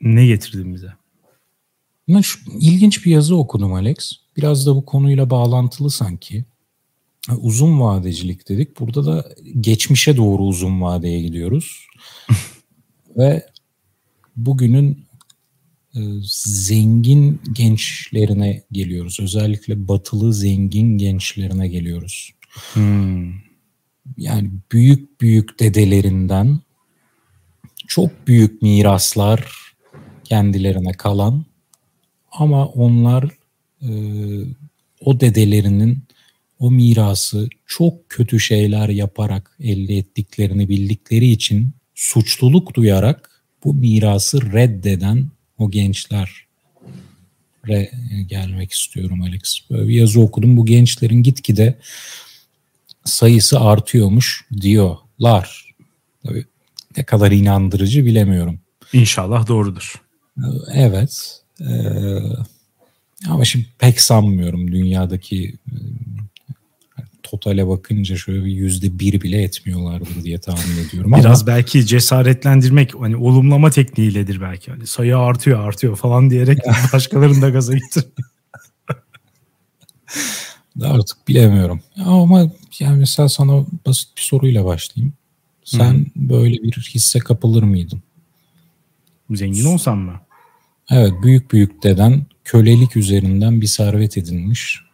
Ne 0.00 0.26
getirdin 0.26 0.74
bize? 0.74 0.92
İlginç 2.60 3.06
bir 3.06 3.10
yazı 3.10 3.36
okudum 3.36 3.72
Alex. 3.72 4.12
Biraz 4.36 4.66
da 4.66 4.76
bu 4.76 4.84
konuyla 4.84 5.30
bağlantılı 5.30 5.90
sanki. 5.90 6.44
Uzun 7.38 7.80
vadecilik 7.80 8.48
dedik. 8.48 8.80
Burada 8.80 9.06
da 9.06 9.28
geçmişe 9.60 10.16
doğru 10.16 10.42
uzun 10.42 10.80
vadeye 10.80 11.22
gidiyoruz. 11.22 11.86
Ve 13.16 13.46
bugünün 14.36 15.06
e, 15.94 16.00
zengin 16.32 17.40
gençlerine 17.52 18.62
geliyoruz. 18.72 19.20
Özellikle 19.20 19.88
batılı 19.88 20.34
zengin 20.34 20.98
gençlerine 20.98 21.68
geliyoruz. 21.68 22.32
Hmm 22.72 23.46
yani 24.16 24.50
büyük 24.72 25.20
büyük 25.20 25.60
dedelerinden 25.60 26.60
çok 27.86 28.26
büyük 28.26 28.62
miraslar 28.62 29.52
kendilerine 30.24 30.92
kalan 30.92 31.44
ama 32.32 32.66
onlar 32.66 33.24
e, 33.82 33.90
o 35.00 35.20
dedelerinin 35.20 35.98
o 36.58 36.70
mirası 36.70 37.48
çok 37.66 38.08
kötü 38.08 38.40
şeyler 38.40 38.88
yaparak 38.88 39.56
elde 39.60 39.96
ettiklerini 39.96 40.68
bildikleri 40.68 41.26
için 41.26 41.70
suçluluk 41.94 42.74
duyarak 42.74 43.30
bu 43.64 43.74
mirası 43.74 44.52
reddeden 44.52 45.30
o 45.58 45.70
gençler 45.70 46.46
gelmek 48.26 48.72
istiyorum 48.72 49.22
Alex. 49.22 49.58
Böyle 49.70 49.88
bir 49.88 49.94
yazı 49.94 50.20
okudum. 50.20 50.56
Bu 50.56 50.66
gençlerin 50.66 51.22
gitgide 51.22 51.78
sayısı 53.04 53.60
artıyormuş 53.60 54.44
diyorlar. 54.60 55.74
Tabii 56.26 56.44
ne 56.96 57.04
kadar 57.04 57.32
inandırıcı 57.32 58.06
bilemiyorum. 58.06 58.60
İnşallah 58.92 59.48
doğrudur. 59.48 60.02
Evet. 60.72 61.40
Ee, 61.60 62.18
ama 63.28 63.44
şimdi 63.44 63.66
pek 63.78 64.00
sanmıyorum 64.00 64.72
dünyadaki 64.72 65.54
e, 65.66 65.76
totale 67.26 67.68
bakınca 67.68 68.16
şöyle 68.16 68.44
bir 68.44 68.50
yüzde 68.50 68.98
bir 68.98 69.20
bile 69.20 69.42
etmiyorlardır 69.42 70.24
diye 70.24 70.38
tahmin 70.38 70.86
ediyorum. 70.88 71.12
Biraz 71.16 71.42
ama... 71.42 71.46
belki 71.46 71.86
cesaretlendirmek 71.86 72.94
hani 73.00 73.16
olumlama 73.16 73.70
tekniğiyledir 73.70 74.40
belki. 74.40 74.70
Hani 74.70 74.86
sayı 74.86 75.18
artıyor 75.18 75.68
artıyor 75.68 75.96
falan 75.96 76.30
diyerek 76.30 76.58
başkalarını 76.92 77.42
da 77.42 77.50
gaza 77.50 77.74
getiriyor. 77.74 78.12
Artık 80.82 81.28
bilemiyorum. 81.28 81.80
Ama 82.04 82.52
yani 82.78 82.98
mesela 82.98 83.28
sana 83.28 83.66
basit 83.86 84.08
bir 84.16 84.22
soruyla 84.22 84.64
başlayayım. 84.64 85.14
Sen 85.64 85.94
Hı. 85.94 86.04
böyle 86.16 86.62
bir 86.62 86.90
hisse 86.94 87.18
kapılır 87.18 87.62
mıydın? 87.62 88.02
Zengin 89.30 89.64
olsam 89.64 89.98
mı? 89.98 90.20
Evet 90.90 91.12
büyük 91.22 91.52
büyük 91.52 91.82
deden 91.82 92.26
kölelik 92.44 92.96
üzerinden 92.96 93.60
bir 93.60 93.66
servet 93.66 94.18
edinmiş. 94.18 94.85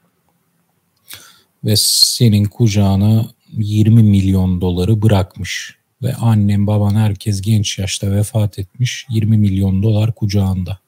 Ve 1.64 1.76
senin 1.76 2.44
kucağına 2.44 3.26
20 3.52 4.02
milyon 4.02 4.60
doları 4.60 5.02
bırakmış. 5.02 5.76
Ve 6.02 6.14
annem 6.14 6.66
baban 6.66 6.94
herkes 6.94 7.40
genç 7.40 7.78
yaşta 7.78 8.10
vefat 8.10 8.58
etmiş. 8.58 9.06
20 9.10 9.38
milyon 9.38 9.82
dolar 9.82 10.14
kucağında. 10.14 10.78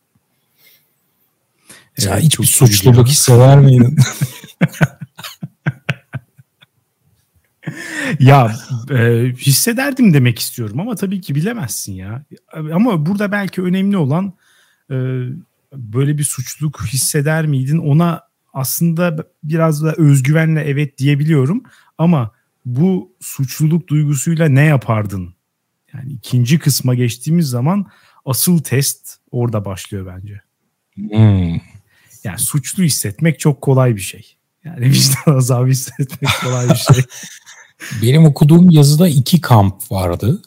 Evet, 1.98 2.10
Sen 2.10 2.20
hiçbir 2.20 2.46
suçluluk 2.46 3.08
hisseder 3.08 3.58
miydin? 3.58 3.96
ya 8.20 8.56
e, 8.90 9.32
hissederdim 9.38 10.14
demek 10.14 10.38
istiyorum 10.38 10.80
ama 10.80 10.94
tabii 10.96 11.20
ki 11.20 11.34
bilemezsin 11.34 11.92
ya. 11.92 12.24
Ama 12.72 13.06
burada 13.06 13.32
belki 13.32 13.62
önemli 13.62 13.96
olan 13.96 14.32
e, 14.90 14.94
böyle 15.72 16.18
bir 16.18 16.24
suçluluk 16.24 16.86
hisseder 16.86 17.46
miydin? 17.46 17.78
Ona 17.78 18.20
aslında 18.54 19.16
biraz 19.42 19.82
da 19.82 19.92
özgüvenle 19.92 20.60
evet 20.60 20.98
diyebiliyorum 20.98 21.62
ama 21.98 22.30
bu 22.64 23.12
suçluluk 23.20 23.88
duygusuyla 23.88 24.48
ne 24.48 24.64
yapardın? 24.64 25.34
Yani 25.94 26.12
ikinci 26.12 26.58
kısma 26.58 26.94
geçtiğimiz 26.94 27.48
zaman 27.48 27.86
asıl 28.24 28.58
test 28.58 29.16
orada 29.30 29.64
başlıyor 29.64 30.06
bence. 30.16 30.40
Hmm. 30.94 31.60
Yani 32.24 32.38
suçlu 32.38 32.82
hissetmek 32.82 33.40
çok 33.40 33.60
kolay 33.60 33.96
bir 33.96 34.00
şey. 34.00 34.36
Yani 34.64 34.80
vicdan 34.90 35.36
azabı 35.36 35.66
hissetmek 35.66 36.30
kolay 36.44 36.68
bir 36.68 36.74
şey. 36.74 37.04
Benim 38.02 38.24
okuduğum 38.24 38.70
yazıda 38.70 39.08
iki 39.08 39.40
kamp 39.40 39.92
vardı. 39.92 40.42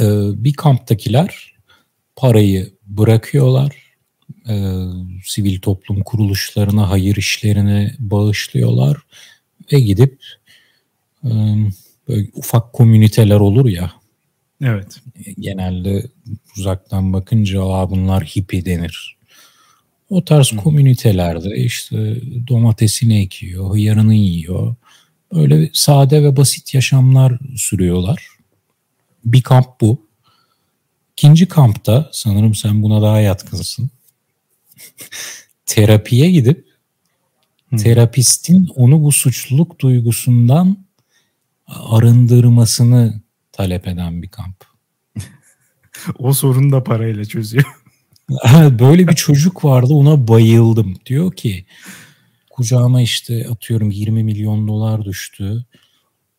Ee, 0.00 0.04
bir 0.34 0.54
kamptakiler 0.54 1.56
parayı 2.16 2.72
bırakıyorlar. 2.86 3.85
Ee, 4.48 4.84
sivil 5.24 5.60
toplum 5.60 6.02
kuruluşlarına, 6.02 6.90
hayır 6.90 7.16
işlerine 7.16 7.94
bağışlıyorlar. 7.98 8.96
Ve 9.72 9.80
gidip 9.80 10.18
e, 11.24 11.30
böyle 12.08 12.28
ufak 12.34 12.72
komüniteler 12.72 13.40
olur 13.40 13.68
ya. 13.68 13.92
Evet. 14.62 15.00
Genelde 15.40 16.06
uzaktan 16.56 17.12
bakınca 17.12 17.62
Aa, 17.62 17.90
bunlar 17.90 18.24
hippie 18.24 18.64
denir. 18.64 19.16
O 20.10 20.24
tarz 20.24 20.52
Hı. 20.52 20.56
komünitelerde 20.56 21.56
işte 21.56 22.20
domatesini 22.48 23.20
ekiyor, 23.20 23.74
hıyarını 23.74 24.14
yiyor 24.14 24.76
Öyle 25.32 25.70
sade 25.72 26.22
ve 26.22 26.36
basit 26.36 26.74
yaşamlar 26.74 27.38
sürüyorlar. 27.56 28.28
Bir 29.24 29.42
kamp 29.42 29.80
bu. 29.80 30.06
İkinci 31.12 31.46
kampta 31.46 32.10
sanırım 32.12 32.54
sen 32.54 32.82
buna 32.82 33.02
daha 33.02 33.20
yatkınsın. 33.20 33.90
Terapiye 35.66 36.30
gidip 36.30 36.66
terapistin 37.78 38.68
onu 38.74 39.02
bu 39.02 39.12
suçluluk 39.12 39.80
duygusundan 39.80 40.86
arındırmasını 41.66 43.20
talep 43.52 43.88
eden 43.88 44.22
bir 44.22 44.28
kamp. 44.28 44.64
o 46.18 46.32
sorunu 46.32 46.72
da 46.72 46.84
parayla 46.84 47.24
çözüyor. 47.24 47.64
Böyle 48.78 49.08
bir 49.08 49.14
çocuk 49.14 49.64
vardı 49.64 49.94
ona 49.94 50.28
bayıldım. 50.28 50.96
Diyor 51.06 51.32
ki 51.32 51.66
kucağıma 52.50 53.02
işte 53.02 53.48
atıyorum 53.48 53.90
20 53.90 54.24
milyon 54.24 54.68
dolar 54.68 55.04
düştü. 55.04 55.64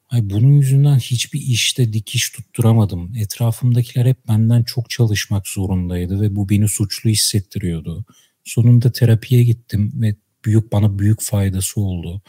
Ay 0.10 0.30
bunun 0.30 0.52
yüzünden 0.52 0.98
hiçbir 0.98 1.42
işte 1.42 1.94
dikiş 1.94 2.30
tutturamadım. 2.30 3.16
Etrafımdakiler 3.16 4.06
hep 4.06 4.28
benden 4.28 4.64
çok 4.64 4.90
çalışmak 4.90 5.48
zorundaydı 5.48 6.22
ve 6.22 6.36
bu 6.36 6.50
beni 6.50 6.68
suçlu 6.68 7.10
hissettiriyordu. 7.10 8.06
Sonunda 8.48 8.92
terapiye 8.92 9.44
gittim 9.44 9.92
ve 9.96 10.16
büyük 10.46 10.72
bana 10.72 11.00
büyük 11.00 11.22
faydası 11.22 11.82
oldu. 11.82 12.22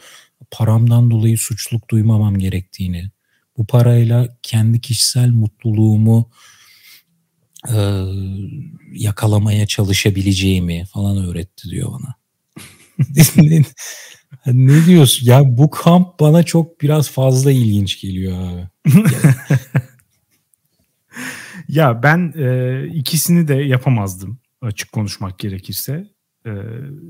Paramdan 0.51 1.11
dolayı 1.11 1.37
suçluluk 1.37 1.89
duymamam 1.89 2.37
gerektiğini, 2.37 3.11
bu 3.57 3.65
parayla 3.65 4.37
kendi 4.43 4.81
kişisel 4.81 5.29
mutluluğumu 5.29 6.29
e, 7.69 7.77
yakalamaya 8.93 9.65
çalışabileceğimi 9.65 10.85
falan 10.85 11.17
öğretti 11.17 11.69
diyor 11.69 11.91
bana. 11.91 12.15
ne 14.45 14.85
diyorsun? 14.85 15.27
Ya 15.27 15.57
bu 15.57 15.69
kamp 15.69 16.19
bana 16.19 16.43
çok 16.43 16.81
biraz 16.81 17.09
fazla 17.09 17.51
ilginç 17.51 18.01
geliyor 18.01 18.37
abi. 18.41 18.67
ya 21.67 22.03
ben 22.03 22.33
e, 22.37 22.85
ikisini 22.93 23.47
de 23.47 23.53
yapamazdım 23.53 24.39
açık 24.61 24.91
konuşmak 24.91 25.39
gerekirse. 25.39 26.07
E, 26.45 26.51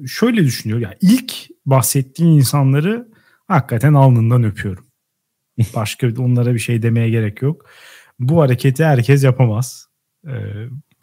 şöyle 0.07 0.43
düşünüyorum. 0.43 0.83
Ya 0.83 0.97
ilk 1.01 1.33
bahsettiğin 1.65 2.31
insanları 2.31 3.07
hakikaten 3.47 3.93
alnından 3.93 4.43
öpüyorum. 4.43 4.85
Başka 5.75 6.07
onlara 6.17 6.53
bir 6.53 6.59
şey 6.59 6.81
demeye 6.81 7.09
gerek 7.09 7.41
yok. 7.41 7.69
Bu 8.19 8.41
hareketi 8.41 8.85
herkes 8.85 9.23
yapamaz. 9.23 9.87
E, 10.27 10.33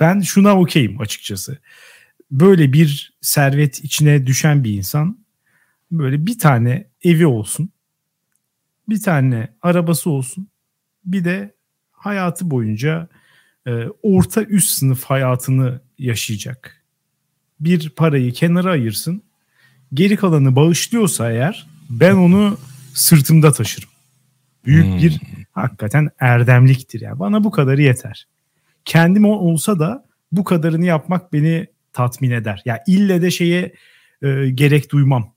ben 0.01 0.21
şuna 0.21 0.61
okeyim 0.61 1.01
açıkçası 1.01 1.59
böyle 2.31 2.73
bir 2.73 3.19
servet 3.21 3.85
içine 3.85 4.27
düşen 4.27 4.65
bir 4.65 4.73
insan 4.73 5.27
böyle 5.91 6.27
bir 6.27 6.39
tane 6.39 6.91
evi 7.03 7.27
olsun, 7.27 7.71
bir 8.89 9.03
tane 9.03 9.57
arabası 9.63 10.11
olsun, 10.11 10.49
bir 11.05 11.25
de 11.25 11.55
hayatı 11.93 12.51
boyunca 12.51 13.09
e, 13.67 13.87
orta 14.03 14.43
üst 14.43 14.71
sınıf 14.71 15.05
hayatını 15.05 15.81
yaşayacak. 15.99 16.85
Bir 17.61 17.91
parayı 17.91 18.33
kenara 18.33 18.71
ayırsın, 18.71 19.23
geri 19.95 20.17
kalanı 20.17 20.57
bağışlıyorsa 20.57 21.31
eğer 21.31 21.67
ben 21.91 22.15
onu 22.15 22.59
sırtımda 22.95 23.53
taşırım. 23.53 23.89
Büyük 24.65 24.85
hmm. 24.85 24.99
bir 24.99 25.21
hakikaten 25.53 26.11
erdemliktir 26.21 27.01
yani. 27.01 27.19
Bana 27.19 27.45
bu 27.45 27.51
kadarı 27.51 27.83
yeter. 27.83 28.27
Kendim 28.85 29.25
olsa 29.25 29.79
da 29.79 30.07
bu 30.33 30.45
kadarını 30.45 30.85
yapmak 30.85 31.33
beni 31.33 31.67
tatmin 31.93 32.31
eder. 32.31 32.63
Ya 32.65 32.75
yani 32.75 32.99
ille 32.99 33.23
de 33.23 33.31
şeye 33.31 33.75
e, 34.23 34.51
gerek 34.51 34.93
duymam. 34.93 35.33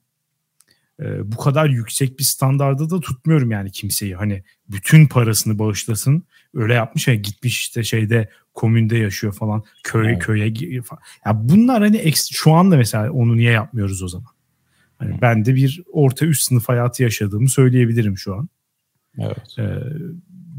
E, 1.00 1.32
bu 1.32 1.38
kadar 1.38 1.70
yüksek 1.70 2.20
bir 2.20 2.24
standarda 2.24 2.90
da 2.90 3.00
tutmuyorum 3.00 3.52
yani 3.52 3.72
kimseyi. 3.72 4.16
Hani 4.16 4.44
bütün 4.70 5.08
parasını 5.08 5.60
bağışlasın. 5.60 6.24
Öyle 6.54 6.74
yapmış 6.74 7.08
ya 7.08 7.16
gitmiş 7.16 7.60
işte 7.60 7.84
şeyde 7.84 8.30
komünde 8.60 8.98
yaşıyor 8.98 9.34
falan. 9.34 9.64
Köye 9.84 10.12
evet. 10.12 10.24
köye 10.24 10.82
falan. 10.82 11.02
Ya 11.26 11.50
bunlar 11.50 11.82
hani 11.82 12.14
şu 12.32 12.54
anda 12.54 12.78
mesela 12.78 13.12
onu 13.12 13.38
niye 13.38 13.52
yapmıyoruz 13.52 14.04
o 14.04 14.08
zaman? 14.08 14.32
Hani 14.98 15.22
ben 15.22 15.46
de 15.46 15.56
bir 15.56 15.84
orta 15.92 16.26
üst 16.26 16.42
sınıf 16.42 16.70
hayatı 16.70 17.04
yaşadığımı 17.04 17.50
söyleyebilirim 17.50 18.18
şu 18.18 18.36
an. 18.36 18.50
Evet. 19.18 19.60
E, 19.60 19.64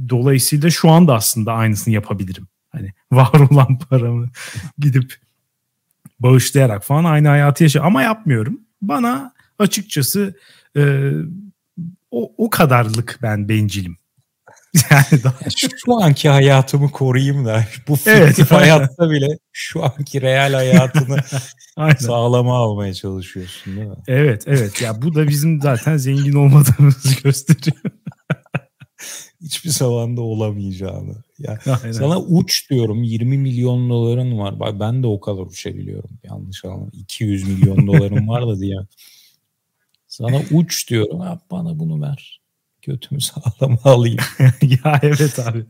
dolayısıyla 0.08 0.70
şu 0.70 0.90
anda 0.90 1.14
aslında 1.14 1.52
aynısını 1.52 1.94
yapabilirim. 1.94 2.48
Hani 2.70 2.92
var 3.12 3.40
olan 3.50 3.78
paramı 3.78 4.28
gidip 4.78 5.14
bağışlayarak 6.20 6.84
falan 6.84 7.04
aynı 7.04 7.28
hayatı 7.28 7.62
yaşa 7.62 7.82
ama 7.82 8.02
yapmıyorum. 8.02 8.60
Bana 8.82 9.32
açıkçası 9.58 10.34
e, 10.76 11.12
o, 12.10 12.32
o 12.36 12.50
kadarlık 12.50 13.18
ben 13.22 13.48
bencilim. 13.48 13.99
Yani 14.90 15.22
daha... 15.24 15.50
şu, 15.56 15.68
şu 15.84 16.02
anki 16.02 16.28
hayatımı 16.28 16.90
koruyayım 16.90 17.44
da 17.44 17.64
bu 17.88 17.96
fiktif 17.96 18.14
evet, 18.14 18.50
hayatta 18.50 19.10
bile 19.10 19.38
şu 19.52 19.84
anki 19.84 20.22
real 20.22 20.52
hayatını 20.52 21.16
sağlama 21.98 22.56
almaya 22.56 22.94
çalışıyorsun 22.94 23.76
değil 23.76 23.88
mi? 23.88 23.96
Evet 24.08 24.44
evet 24.46 24.82
ya 24.82 25.02
bu 25.02 25.14
da 25.14 25.28
bizim 25.28 25.60
zaten 25.60 25.96
zengin 25.96 26.32
olmadığımızı 26.32 27.22
gösteriyor. 27.22 27.76
Hiçbir 29.40 29.70
zamanda 29.70 30.20
olamayacağını. 30.20 31.14
Ya 31.38 31.58
Aynen. 31.82 31.92
sana 31.92 32.18
uç 32.20 32.70
diyorum 32.70 33.02
20 33.02 33.38
milyon 33.38 33.90
doların 33.90 34.38
var. 34.38 34.60
Bak 34.60 34.80
ben 34.80 35.02
de 35.02 35.06
o 35.06 35.20
kadar 35.20 35.42
uçabiliyorum. 35.42 36.10
Yanlış 36.24 36.64
anlama. 36.64 36.86
200 36.92 37.48
milyon 37.48 37.86
dolarım 37.86 38.28
var 38.28 38.46
da 38.46 38.60
diye. 38.60 38.76
Sana 40.08 40.42
uç 40.52 40.90
diyorum. 40.90 41.20
Ha, 41.20 41.40
bana 41.50 41.78
bunu 41.78 42.02
ver. 42.02 42.39
Götümü 42.82 43.20
sağlama 43.20 43.78
alayım. 43.84 44.18
ya 44.62 45.00
evet 45.02 45.38
abi. 45.38 45.64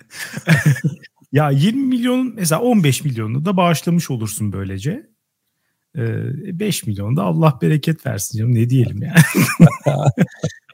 ya 1.33 1.51
20 1.51 1.87
milyon 1.87 2.33
mesela 2.35 2.61
15 2.61 3.05
milyonu 3.05 3.45
da 3.45 3.57
bağışlamış 3.57 4.11
olursun 4.11 4.53
böylece. 4.53 5.11
5 5.95 6.87
milyon 6.87 7.17
da 7.17 7.23
Allah 7.23 7.59
bereket 7.63 8.07
versin 8.07 8.39
canım 8.39 8.55
ne 8.55 8.71
diyelim 8.71 9.03
yani. 9.03 9.19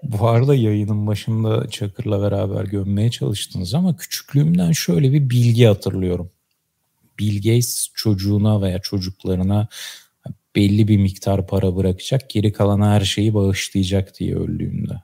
Bu 0.03 0.29
arada 0.29 0.55
yayının 0.55 1.07
başında 1.07 1.69
Çakır'la 1.71 2.23
beraber 2.23 2.65
gömmeye 2.65 3.11
çalıştınız 3.11 3.75
ama 3.75 3.97
küçüklüğümden 3.97 4.73
şöyle 4.73 5.13
bir 5.13 5.31
bilgi 5.31 5.65
hatırlıyorum. 5.65 6.31
Bill 7.19 7.37
Gates 7.37 7.89
çocuğuna 7.95 8.63
veya 8.63 8.79
çocuklarına 8.79 9.69
belli 10.57 10.89
bir 10.89 10.97
miktar 10.97 11.47
para 11.47 11.77
bırakacak, 11.77 12.31
geri 12.31 12.53
kalan 12.53 12.81
her 12.81 13.01
şeyi 13.01 13.35
bağışlayacak 13.35 14.19
diye 14.19 14.37
öldüğünde. 14.37 15.03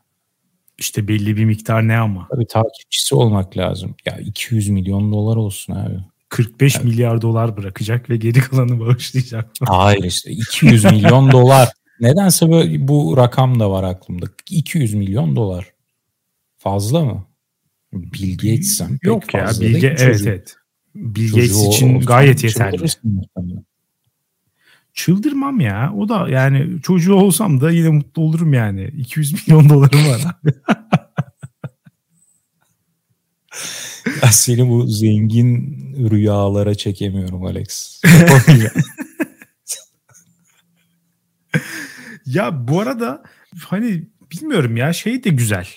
İşte 0.79 1.09
belli 1.09 1.37
bir 1.37 1.45
miktar 1.45 1.89
ne 1.89 1.99
ama? 1.99 2.29
Tabii 2.31 2.47
takipçisi 2.47 3.15
olmak 3.15 3.57
lazım. 3.57 3.95
Ya 4.07 4.17
200 4.17 4.69
milyon 4.69 5.13
dolar 5.13 5.37
olsun 5.37 5.73
abi. 5.73 5.95
45 6.29 6.77
evet. 6.77 6.85
milyar 6.85 7.23
dolar 7.23 7.57
bırakacak 7.57 8.11
ve 8.11 8.17
geri 8.17 8.41
kalanı 8.41 8.81
bağışlayacak. 8.87 9.51
Hayır 9.61 10.05
işte 10.05 10.31
200 10.31 10.85
milyon 10.85 11.31
dolar. 11.33 11.69
Nedense 12.01 12.51
böyle 12.51 12.89
bu 12.89 13.17
rakam 13.17 13.61
da 13.61 13.71
var 13.71 13.85
aklımda. 13.85 14.27
200 14.51 14.95
milyon 14.95 15.37
dolar. 15.37 15.73
Fazla 16.59 17.05
mı? 17.05 17.27
Bill 17.93 18.39
Gates'en 18.39 18.99
Yok 19.03 19.35
ya 19.35 19.51
Bill 19.61 19.75
Gates 19.75 20.03
evet 20.03 20.21
evet. 20.27 20.57
Bill 20.95 21.31
Gates 21.31 21.67
için 21.67 22.01
gayet 22.01 22.45
yeterli. 22.45 22.87
Çıldırmam 24.95 25.61
ya. 25.61 25.93
O 25.97 26.09
da 26.09 26.29
yani 26.29 26.83
çocuğu 26.83 27.15
olsam 27.15 27.61
da 27.61 27.71
yine 27.71 27.89
mutlu 27.89 28.23
olurum 28.23 28.53
yani. 28.53 28.85
200 28.99 29.49
milyon 29.49 29.69
dolarım 29.69 30.09
var 30.09 30.21
ya 34.23 34.33
seni 34.33 34.69
bu 34.69 34.87
zengin 34.87 35.79
rüyalara 36.11 36.75
çekemiyorum 36.75 37.45
Alex. 37.45 38.03
ya 42.27 42.69
bu 42.69 42.81
arada 42.81 43.23
hani 43.65 44.05
bilmiyorum 44.33 44.77
ya 44.77 44.93
şey 44.93 45.25
de 45.25 45.31
güzel. 45.31 45.69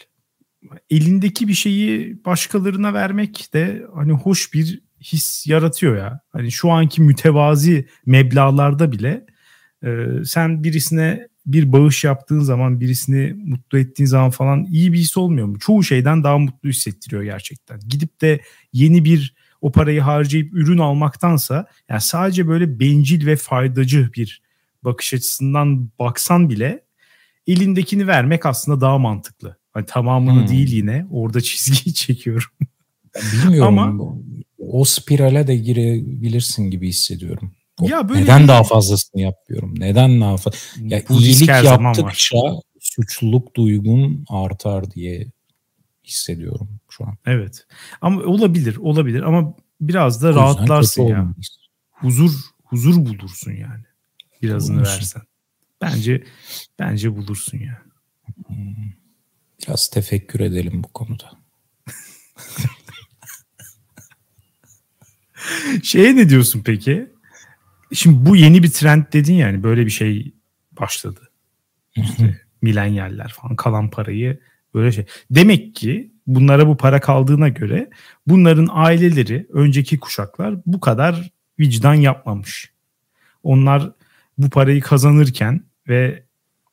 Elindeki 0.89 1.47
bir 1.47 1.53
şeyi 1.53 2.19
başkalarına 2.25 2.93
vermek 2.93 3.49
de 3.53 3.85
hani 3.95 4.11
hoş 4.11 4.53
bir 4.53 4.84
his 5.13 5.47
yaratıyor 5.47 5.97
ya. 5.97 6.19
Hani 6.29 6.51
şu 6.51 6.71
anki 6.71 7.01
mütevazi 7.01 7.87
meblalarda 8.05 8.91
bile 8.91 9.25
e, 9.83 10.07
sen 10.25 10.63
birisine 10.63 11.27
bir 11.45 11.71
bağış 11.71 12.03
yaptığın 12.03 12.39
zaman 12.39 12.79
birisini 12.79 13.33
mutlu 13.33 13.79
ettiğin 13.79 14.07
zaman 14.07 14.29
falan 14.29 14.65
iyi 14.65 14.93
bir 14.93 14.97
his 14.97 15.17
olmuyor 15.17 15.47
mu? 15.47 15.59
Çoğu 15.59 15.83
şeyden 15.83 16.23
daha 16.23 16.37
mutlu 16.37 16.69
hissettiriyor 16.69 17.23
gerçekten. 17.23 17.79
Gidip 17.87 18.21
de 18.21 18.41
yeni 18.73 19.05
bir 19.05 19.35
o 19.61 19.71
parayı 19.71 20.01
harcayıp 20.01 20.53
ürün 20.53 20.77
almaktansa 20.77 21.65
yani 21.89 22.01
sadece 22.01 22.47
böyle 22.47 22.79
bencil 22.79 23.25
ve 23.25 23.35
faydacı 23.35 24.09
bir 24.15 24.41
bakış 24.83 25.13
açısından 25.13 25.89
baksan 25.99 26.49
bile 26.49 26.83
elindekini 27.47 28.07
vermek 28.07 28.45
aslında 28.45 28.81
daha 28.81 28.97
mantıklı. 28.97 29.57
Hani 29.71 29.85
tamamını 29.85 30.41
hmm. 30.41 30.47
değil 30.47 30.71
yine 30.71 31.05
orada 31.11 31.41
çizgiyi 31.41 31.93
çekiyorum. 31.93 32.49
Bilmiyorum 33.33 33.79
ama 33.79 34.15
o 34.59 34.85
spirale 34.85 35.47
de 35.47 35.55
girebilirsin 35.55 36.71
gibi 36.71 36.87
hissediyorum. 36.87 37.51
O, 37.81 37.87
ya 37.87 38.09
böyle 38.09 38.23
neden 38.23 38.43
bir... 38.43 38.47
daha 38.47 38.63
fazlasını 38.63 39.21
yapıyorum? 39.21 39.73
Neden 39.77 40.21
daha 40.21 40.37
fazla? 40.37 40.59
Ya 40.81 41.01
Bu 41.09 41.21
iyilik 41.21 41.47
yaptıkça 41.47 42.37
suçluluk 42.79 43.55
duygun 43.55 44.25
artar 44.29 44.91
diye 44.91 45.31
hissediyorum 46.03 46.69
şu 46.89 47.03
an. 47.03 47.17
Evet. 47.25 47.65
Ama 48.01 48.21
olabilir, 48.21 48.77
olabilir 48.77 49.21
ama 49.21 49.55
biraz 49.81 50.23
da 50.23 50.33
rahatlarsın 50.33 51.03
ya. 51.03 51.19
Olmayız. 51.21 51.57
Huzur 51.91 52.31
huzur 52.63 52.95
bulursun 52.95 53.51
yani. 53.51 53.83
Birazını 54.41 54.75
Bulursun. 54.77 54.95
versen. 54.95 55.21
Bence 55.81 56.23
bence 56.79 57.15
bulursun 57.15 57.57
ya. 57.57 57.81
Hmm. 58.47 58.91
Biraz 59.61 59.89
tefekkür 59.89 60.39
edelim 60.39 60.83
bu 60.83 60.87
konuda. 60.87 61.31
Şeye 65.83 66.15
ne 66.15 66.29
diyorsun 66.29 66.61
peki? 66.65 67.09
Şimdi 67.93 68.29
bu 68.29 68.35
yeni 68.35 68.63
bir 68.63 68.71
trend 68.71 69.03
dedin 69.13 69.33
yani 69.33 69.63
böyle 69.63 69.85
bir 69.85 69.91
şey 69.91 70.33
başladı. 70.71 71.29
İşte 71.95 72.41
milenyaller 72.61 73.35
falan 73.41 73.55
kalan 73.55 73.89
parayı 73.89 74.39
böyle 74.73 74.91
şey. 74.91 75.05
Demek 75.31 75.75
ki 75.75 76.11
bunlara 76.27 76.67
bu 76.67 76.77
para 76.77 76.99
kaldığına 76.99 77.49
göre 77.49 77.89
bunların 78.27 78.67
aileleri 78.71 79.47
önceki 79.53 79.99
kuşaklar 79.99 80.55
bu 80.65 80.79
kadar 80.79 81.31
vicdan 81.59 81.93
yapmamış. 81.93 82.71
Onlar 83.43 83.91
bu 84.37 84.49
parayı 84.49 84.81
kazanırken 84.81 85.63
ve 85.87 86.23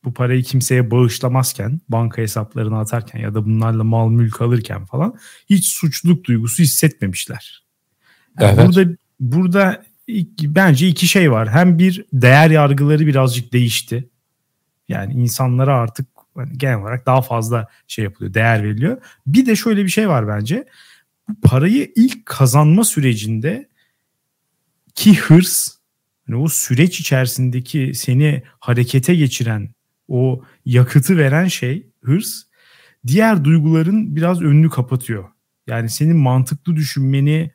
bu 0.03 0.13
parayı 0.13 0.43
kimseye 0.43 0.91
bağışlamazken, 0.91 1.81
banka 1.89 2.21
hesaplarına 2.21 2.79
atarken 2.79 3.19
ya 3.19 3.35
da 3.35 3.45
bunlarla 3.45 3.83
mal 3.83 4.09
mülk 4.09 4.41
alırken 4.41 4.85
falan 4.85 5.17
hiç 5.49 5.67
suçluluk 5.67 6.25
duygusu 6.25 6.63
hissetmemişler. 6.63 7.62
Yani 8.39 8.59
evet. 8.59 8.67
Burada 8.67 8.95
burada 9.19 9.83
bence 10.41 10.87
iki 10.87 11.07
şey 11.07 11.31
var. 11.31 11.49
Hem 11.49 11.79
bir 11.79 12.05
değer 12.13 12.49
yargıları 12.49 13.07
birazcık 13.07 13.53
değişti. 13.53 14.09
Yani 14.89 15.13
insanlara 15.13 15.75
artık 15.75 16.07
hani 16.35 16.57
genel 16.57 16.77
olarak 16.77 17.05
daha 17.05 17.21
fazla 17.21 17.67
şey 17.87 18.03
yapılıyor, 18.03 18.33
değer 18.33 18.63
veriliyor. 18.63 19.01
Bir 19.27 19.45
de 19.45 19.55
şöyle 19.55 19.83
bir 19.83 19.89
şey 19.89 20.09
var 20.09 20.27
bence. 20.27 20.65
Bu 21.29 21.41
parayı 21.41 21.91
ilk 21.95 22.25
kazanma 22.25 22.83
sürecinde 22.83 23.69
ki 24.95 25.15
hırs 25.15 25.67
yani 26.27 26.41
o 26.41 26.47
süreç 26.47 26.99
içerisindeki 26.99 27.91
seni 27.95 28.43
harekete 28.59 29.15
geçiren 29.15 29.69
o 30.07 30.43
yakıtı 30.65 31.17
veren 31.17 31.47
şey 31.47 31.87
hırs 32.03 32.43
diğer 33.07 33.43
duyguların 33.43 34.15
biraz 34.15 34.41
önünü 34.41 34.69
kapatıyor. 34.69 35.29
Yani 35.67 35.89
senin 35.89 36.17
mantıklı 36.17 36.75
düşünmeni 36.75 37.51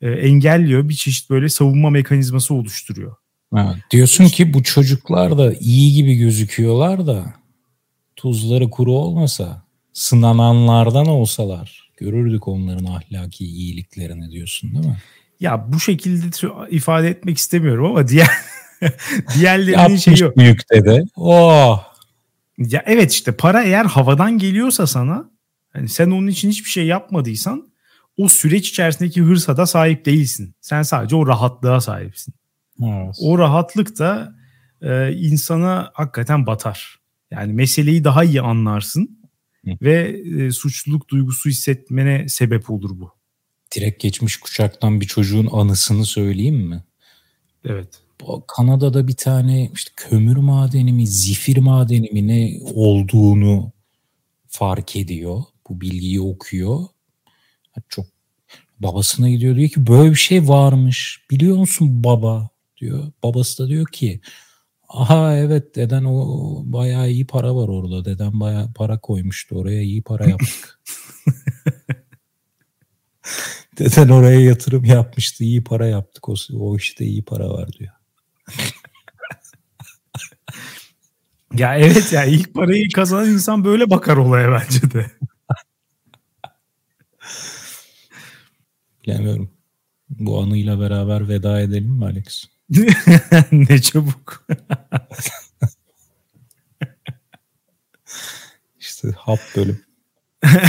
e, 0.00 0.10
engelliyor. 0.10 0.88
Bir 0.88 0.94
çeşit 0.94 1.30
böyle 1.30 1.48
savunma 1.48 1.90
mekanizması 1.90 2.54
oluşturuyor. 2.54 3.16
Ha, 3.54 3.76
diyorsun 3.90 4.24
ki 4.24 4.54
bu 4.54 4.62
çocuklar 4.62 5.38
da 5.38 5.54
iyi 5.60 5.94
gibi 5.94 6.14
gözüküyorlar 6.14 7.06
da 7.06 7.34
tuzları 8.16 8.70
kuru 8.70 8.92
olmasa 8.92 9.62
sınananlardan 9.92 11.06
olsalar 11.06 11.90
görürdük 11.96 12.48
onların 12.48 12.84
ahlaki 12.84 13.44
iyiliklerini 13.44 14.30
diyorsun 14.30 14.72
değil 14.74 14.86
mi? 14.86 14.96
Ya 15.40 15.72
bu 15.72 15.80
şekilde 15.80 16.26
ifade 16.70 17.08
etmek 17.08 17.38
istemiyorum 17.38 17.84
ama 17.84 18.08
diğer 18.08 18.28
diğerlerinin 19.34 19.96
şeyi 19.96 20.20
yok. 20.20 20.36
büyük 20.36 20.70
dede. 20.70 21.04
Oh. 21.16 21.84
Ya 22.58 22.82
evet 22.86 23.12
işte 23.12 23.32
para 23.32 23.62
eğer 23.62 23.84
havadan 23.84 24.38
geliyorsa 24.38 24.86
sana 24.86 25.30
yani 25.74 25.88
sen 25.88 26.10
onun 26.10 26.26
için 26.26 26.50
hiçbir 26.50 26.70
şey 26.70 26.86
yapmadıysan 26.86 27.69
o 28.20 28.28
süreç 28.28 28.68
içerisindeki 28.68 29.22
hırsa 29.22 29.56
da 29.56 29.66
sahip 29.66 30.06
değilsin. 30.06 30.54
Sen 30.60 30.82
sadece 30.82 31.16
o 31.16 31.26
rahatlığa 31.26 31.80
sahipsin. 31.80 32.34
Evet. 32.84 33.16
O 33.20 33.38
rahatlık 33.38 33.98
da 33.98 34.34
e, 34.82 35.12
insana 35.12 35.90
hakikaten 35.94 36.46
batar. 36.46 37.00
Yani 37.30 37.52
meseleyi 37.52 38.04
daha 38.04 38.24
iyi 38.24 38.40
anlarsın 38.40 39.20
Hı. 39.64 39.70
ve 39.82 40.20
e, 40.38 40.50
suçluluk 40.50 41.08
duygusu 41.08 41.50
hissetmene 41.50 42.28
sebep 42.28 42.70
olur 42.70 43.00
bu 43.00 43.20
direkt 43.76 44.02
geçmiş 44.02 44.36
kuşaktan 44.36 45.00
bir 45.00 45.06
çocuğun 45.06 45.48
anısını 45.52 46.04
söyleyeyim 46.04 46.68
mi? 46.68 46.84
Evet. 47.64 47.88
Kanada'da 48.48 49.08
bir 49.08 49.16
tane 49.16 49.70
işte 49.74 49.92
kömür 49.96 50.36
madeni 50.36 50.92
mi, 50.92 51.06
zifir 51.06 51.56
madeni 51.56 52.10
mi 52.12 52.28
ne 52.28 52.60
olduğunu 52.74 53.72
fark 54.48 54.96
ediyor. 54.96 55.42
Bu 55.68 55.80
bilgiyi 55.80 56.20
okuyor. 56.20 56.80
Çok 57.88 58.06
babasına 58.80 59.30
gidiyor 59.30 59.56
diyor 59.56 59.68
ki 59.68 59.86
böyle 59.86 60.10
bir 60.10 60.16
şey 60.16 60.48
varmış. 60.48 61.22
Biliyor 61.30 61.56
musun 61.56 62.04
baba 62.04 62.50
diyor. 62.76 63.12
Babası 63.22 63.64
da 63.64 63.68
diyor 63.68 63.86
ki 63.86 64.20
aha 64.88 65.36
evet 65.36 65.76
deden 65.76 66.04
o 66.04 66.62
bayağı 66.64 67.10
iyi 67.10 67.26
para 67.26 67.56
var 67.56 67.68
orada. 67.68 68.04
Deden 68.04 68.40
bayağı 68.40 68.72
para 68.72 68.98
koymuştu 68.98 69.56
oraya 69.56 69.82
iyi 69.82 70.02
para 70.02 70.28
yaptık. 70.30 70.80
Deden 73.78 74.08
oraya 74.08 74.40
yatırım 74.40 74.84
yapmıştı. 74.84 75.44
iyi 75.44 75.64
para 75.64 75.86
yaptık. 75.86 76.28
O, 76.28 76.34
o 76.54 76.76
işte 76.76 77.04
iyi 77.04 77.24
para 77.24 77.50
var 77.50 77.72
diyor. 77.72 77.92
ya 81.56 81.76
evet 81.76 82.12
ya 82.12 82.24
ilk 82.24 82.54
parayı 82.54 82.88
kazanan 82.94 83.28
insan 83.30 83.64
böyle 83.64 83.90
bakar 83.90 84.16
olaya 84.16 84.52
bence 84.52 84.90
de. 84.90 85.10
Bilemiyorum. 89.04 89.50
Bu 90.08 90.42
anıyla 90.42 90.80
beraber 90.80 91.28
veda 91.28 91.60
edelim 91.60 91.90
mi 91.90 92.04
Alex? 92.04 92.44
ne 93.52 93.82
çabuk. 93.82 94.46
işte 98.78 99.08
hap 99.16 99.40
bölüm. 99.56 99.82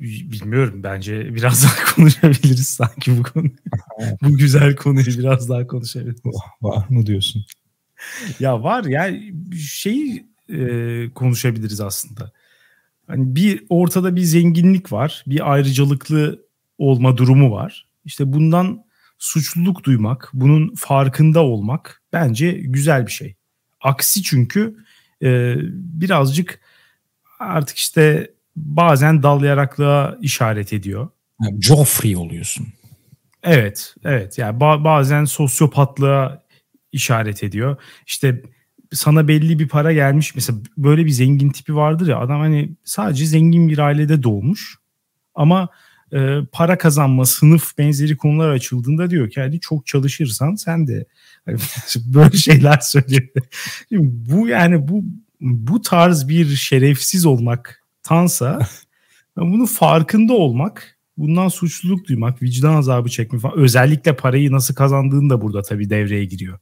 Bilmiyorum 0.00 0.82
bence 0.82 1.34
biraz 1.34 1.64
daha 1.64 1.94
konuşabiliriz 1.94 2.68
sanki 2.68 3.18
bu 3.18 3.22
konu. 3.22 3.50
bu 4.22 4.36
güzel 4.36 4.76
konuyu 4.76 5.06
biraz 5.06 5.48
daha 5.48 5.66
konuşabiliriz. 5.66 6.20
Var 6.62 6.86
mı 6.88 7.06
diyorsun? 7.06 7.44
Ya 8.40 8.62
var 8.62 8.84
ya 8.84 9.20
şeyi 9.58 10.26
e, 10.48 11.10
konuşabiliriz 11.14 11.80
aslında. 11.80 12.32
Hani 13.08 13.34
bir 13.34 13.64
ortada 13.68 14.16
bir 14.16 14.20
zenginlik 14.20 14.92
var, 14.92 15.24
bir 15.26 15.52
ayrıcalıklı 15.52 16.46
olma 16.78 17.16
durumu 17.16 17.50
var. 17.50 17.86
İşte 18.04 18.32
bundan 18.32 18.84
suçluluk 19.18 19.84
duymak, 19.84 20.30
bunun 20.32 20.74
farkında 20.74 21.44
olmak 21.44 22.02
bence 22.12 22.50
güzel 22.52 23.06
bir 23.06 23.12
şey. 23.12 23.34
Aksi 23.80 24.22
çünkü 24.22 24.76
e, 25.22 25.54
birazcık 25.72 26.60
artık 27.38 27.76
işte 27.76 28.30
bazen 28.56 29.22
dal 29.22 29.44
yaraklığa 29.44 30.18
işaret 30.20 30.72
ediyor. 30.72 31.08
Yani 31.42 31.62
Joffrey 31.62 32.16
oluyorsun. 32.16 32.66
Evet, 33.42 33.94
evet. 34.04 34.38
Yani 34.38 34.58
ba- 34.58 34.84
bazen 34.84 35.24
sosyopatlığa 35.24 36.42
işaret 36.92 37.44
ediyor. 37.44 37.76
İşte 38.06 38.42
sana 38.92 39.28
belli 39.28 39.58
bir 39.58 39.68
para 39.68 39.92
gelmiş. 39.92 40.34
Mesela 40.34 40.58
böyle 40.76 41.06
bir 41.06 41.10
zengin 41.10 41.50
tipi 41.50 41.76
vardır 41.76 42.08
ya 42.08 42.18
adam 42.18 42.40
hani 42.40 42.70
sadece 42.84 43.26
zengin 43.26 43.68
bir 43.68 43.78
ailede 43.78 44.22
doğmuş. 44.22 44.78
Ama 45.34 45.68
e, 46.12 46.38
para 46.52 46.78
kazanma, 46.78 47.26
sınıf 47.26 47.78
benzeri 47.78 48.16
konular 48.16 48.50
açıldığında 48.50 49.10
diyor 49.10 49.30
ki 49.30 49.40
hani 49.40 49.60
çok 49.60 49.86
çalışırsan 49.86 50.54
sen 50.54 50.86
de 50.86 51.06
böyle 51.96 52.36
şeyler 52.36 52.78
söylüyor. 52.78 53.28
bu 53.90 54.48
yani 54.48 54.88
bu 54.88 55.04
bu 55.40 55.82
tarz 55.82 56.28
bir 56.28 56.46
şerefsiz 56.46 57.26
olmak 57.26 57.84
tansa 58.02 58.58
bunun 59.36 59.66
farkında 59.66 60.32
olmak, 60.32 60.98
bundan 61.16 61.48
suçluluk 61.48 62.08
duymak, 62.08 62.42
vicdan 62.42 62.74
azabı 62.74 63.08
çekmek 63.08 63.42
falan 63.42 63.58
özellikle 63.58 64.16
parayı 64.16 64.52
nasıl 64.52 64.74
kazandığın 64.74 65.30
da 65.30 65.40
burada 65.40 65.62
tabii 65.62 65.90
devreye 65.90 66.24
giriyor. 66.24 66.58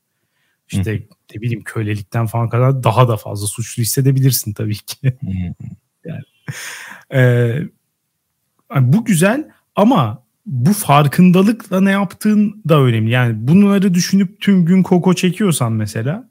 İşte 0.68 0.94
Hı. 0.94 1.00
ne 1.35 1.40
bileyim 1.40 1.62
kölelikten 1.64 2.26
falan 2.26 2.48
kadar 2.48 2.85
daha 2.85 3.09
da 3.09 3.16
fazla 3.16 3.46
suçlu 3.46 3.83
hissedebilirsin 3.83 4.52
tabii 4.52 4.76
ki. 4.76 4.96
yani, 6.05 6.22
e, 7.14 7.61
bu 8.81 9.05
güzel 9.05 9.50
ama 9.76 10.22
bu 10.46 10.72
farkındalıkla 10.72 11.81
ne 11.81 11.90
yaptığın 11.90 12.62
da 12.68 12.81
önemli. 12.81 13.11
Yani 13.11 13.48
bunları 13.48 13.94
düşünüp 13.94 14.40
tüm 14.40 14.64
gün 14.64 14.83
koko 14.83 15.14
çekiyorsan 15.14 15.72
mesela 15.72 16.29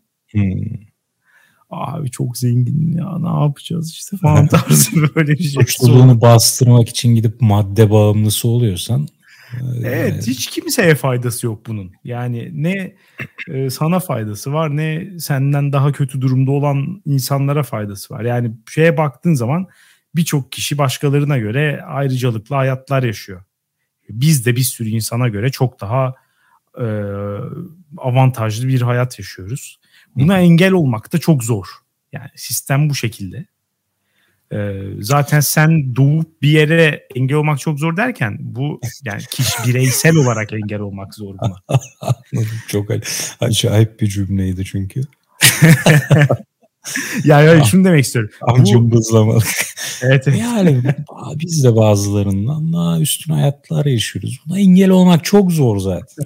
abi 1.69 2.11
çok 2.11 2.37
zengin 2.37 2.97
ya 2.97 3.19
ne 3.19 3.43
yapacağız 3.43 3.91
işte 3.91 4.17
falan 4.17 4.47
tarzı 4.47 4.91
böyle 5.15 5.31
bir 5.31 5.43
şey. 5.43 5.63
Suçluluğunu 5.63 6.21
bastırmak 6.21 6.89
için 6.89 7.15
gidip 7.15 7.41
madde 7.41 7.91
bağımlısı 7.91 8.47
oluyorsan 8.47 9.07
Evet 9.84 10.27
hiç 10.27 10.49
kimseye 10.49 10.95
faydası 10.95 11.45
yok 11.45 11.65
bunun. 11.65 11.91
Yani 12.03 12.49
ne 12.53 12.95
e, 13.47 13.69
sana 13.69 13.99
faydası 13.99 14.53
var 14.53 14.77
ne 14.77 15.19
senden 15.19 15.73
daha 15.73 15.91
kötü 15.91 16.21
durumda 16.21 16.51
olan 16.51 17.01
insanlara 17.05 17.63
faydası 17.63 18.13
var. 18.13 18.23
Yani 18.23 18.51
şeye 18.69 18.97
baktığın 18.97 19.34
zaman 19.34 19.67
birçok 20.15 20.51
kişi 20.51 20.77
başkalarına 20.77 21.38
göre 21.38 21.81
ayrıcalıklı 21.81 22.55
hayatlar 22.55 23.03
yaşıyor. 23.03 23.43
Biz 24.10 24.45
de 24.45 24.55
bir 24.55 24.63
sürü 24.63 24.89
insana 24.89 25.27
göre 25.27 25.51
çok 25.51 25.81
daha 25.81 26.13
e, 26.79 26.86
avantajlı 27.97 28.67
bir 28.67 28.81
hayat 28.81 29.19
yaşıyoruz. 29.19 29.79
Buna 30.15 30.39
engel 30.39 30.71
olmak 30.71 31.13
da 31.13 31.17
çok 31.17 31.43
zor. 31.43 31.65
Yani 32.12 32.29
sistem 32.36 32.89
bu 32.89 32.95
şekilde. 32.95 33.45
Ee, 34.53 34.81
zaten 34.99 35.39
sen 35.39 35.95
doğup 35.95 36.41
bir 36.41 36.49
yere 36.49 37.08
engel 37.15 37.38
olmak 37.38 37.60
çok 37.60 37.79
zor 37.79 37.97
derken 37.97 38.38
bu 38.39 38.81
yani 39.05 39.21
kişi 39.31 39.53
bireysel 39.67 40.15
olarak 40.15 40.53
engel 40.53 40.79
olmak 40.79 41.15
zor 41.15 41.36
buna. 41.41 41.79
çok 42.67 42.89
acayip 43.39 44.01
bir 44.01 44.08
cümleydi 44.08 44.65
çünkü. 44.65 45.01
yani 47.23 47.49
öyle 47.49 47.63
şunu 47.63 47.86
demek 47.86 48.05
istiyorum. 48.05 48.31
Amcımbızlamalık. 48.41 49.47
evet, 50.01 50.23
evet. 50.27 50.39
Yani 50.39 50.84
biz 51.36 51.63
de 51.63 51.75
bazılarından 51.75 52.73
daha 52.73 52.99
üstün 52.99 53.34
hayatlar 53.34 53.86
yaşıyoruz. 53.86 54.39
Buna 54.47 54.60
engel 54.60 54.89
olmak 54.89 55.23
çok 55.23 55.51
zor 55.51 55.79
zaten. 55.79 56.25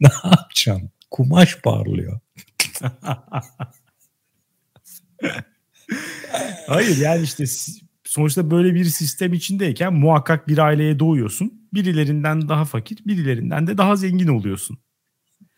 ne 0.00 0.08
yapacaksın? 0.24 0.90
Kumaş 1.10 1.56
parlıyor. 1.60 2.20
Hayır 6.66 6.96
yani 6.96 7.22
işte 7.22 7.44
sonuçta 8.04 8.50
böyle 8.50 8.74
bir 8.74 8.84
sistem 8.84 9.32
içindeyken 9.32 9.94
muhakkak 9.94 10.48
bir 10.48 10.58
aileye 10.58 10.98
doğuyorsun. 10.98 11.68
Birilerinden 11.74 12.48
daha 12.48 12.64
fakir, 12.64 12.98
birilerinden 13.06 13.66
de 13.66 13.78
daha 13.78 13.96
zengin 13.96 14.28
oluyorsun. 14.28 14.78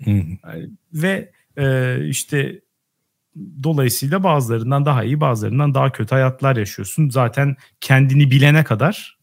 Yani, 0.07 0.71
ve 0.93 1.33
e, 1.57 1.97
işte 2.09 2.61
dolayısıyla 3.63 4.23
bazılarından 4.23 4.85
daha 4.85 5.05
iyi, 5.05 5.21
bazılarından 5.21 5.75
daha 5.75 5.93
kötü 5.93 6.15
hayatlar 6.15 6.57
yaşıyorsun. 6.57 7.09
Zaten 7.09 7.57
kendini 7.81 8.31
bilene 8.31 8.65
kadar 8.65 9.19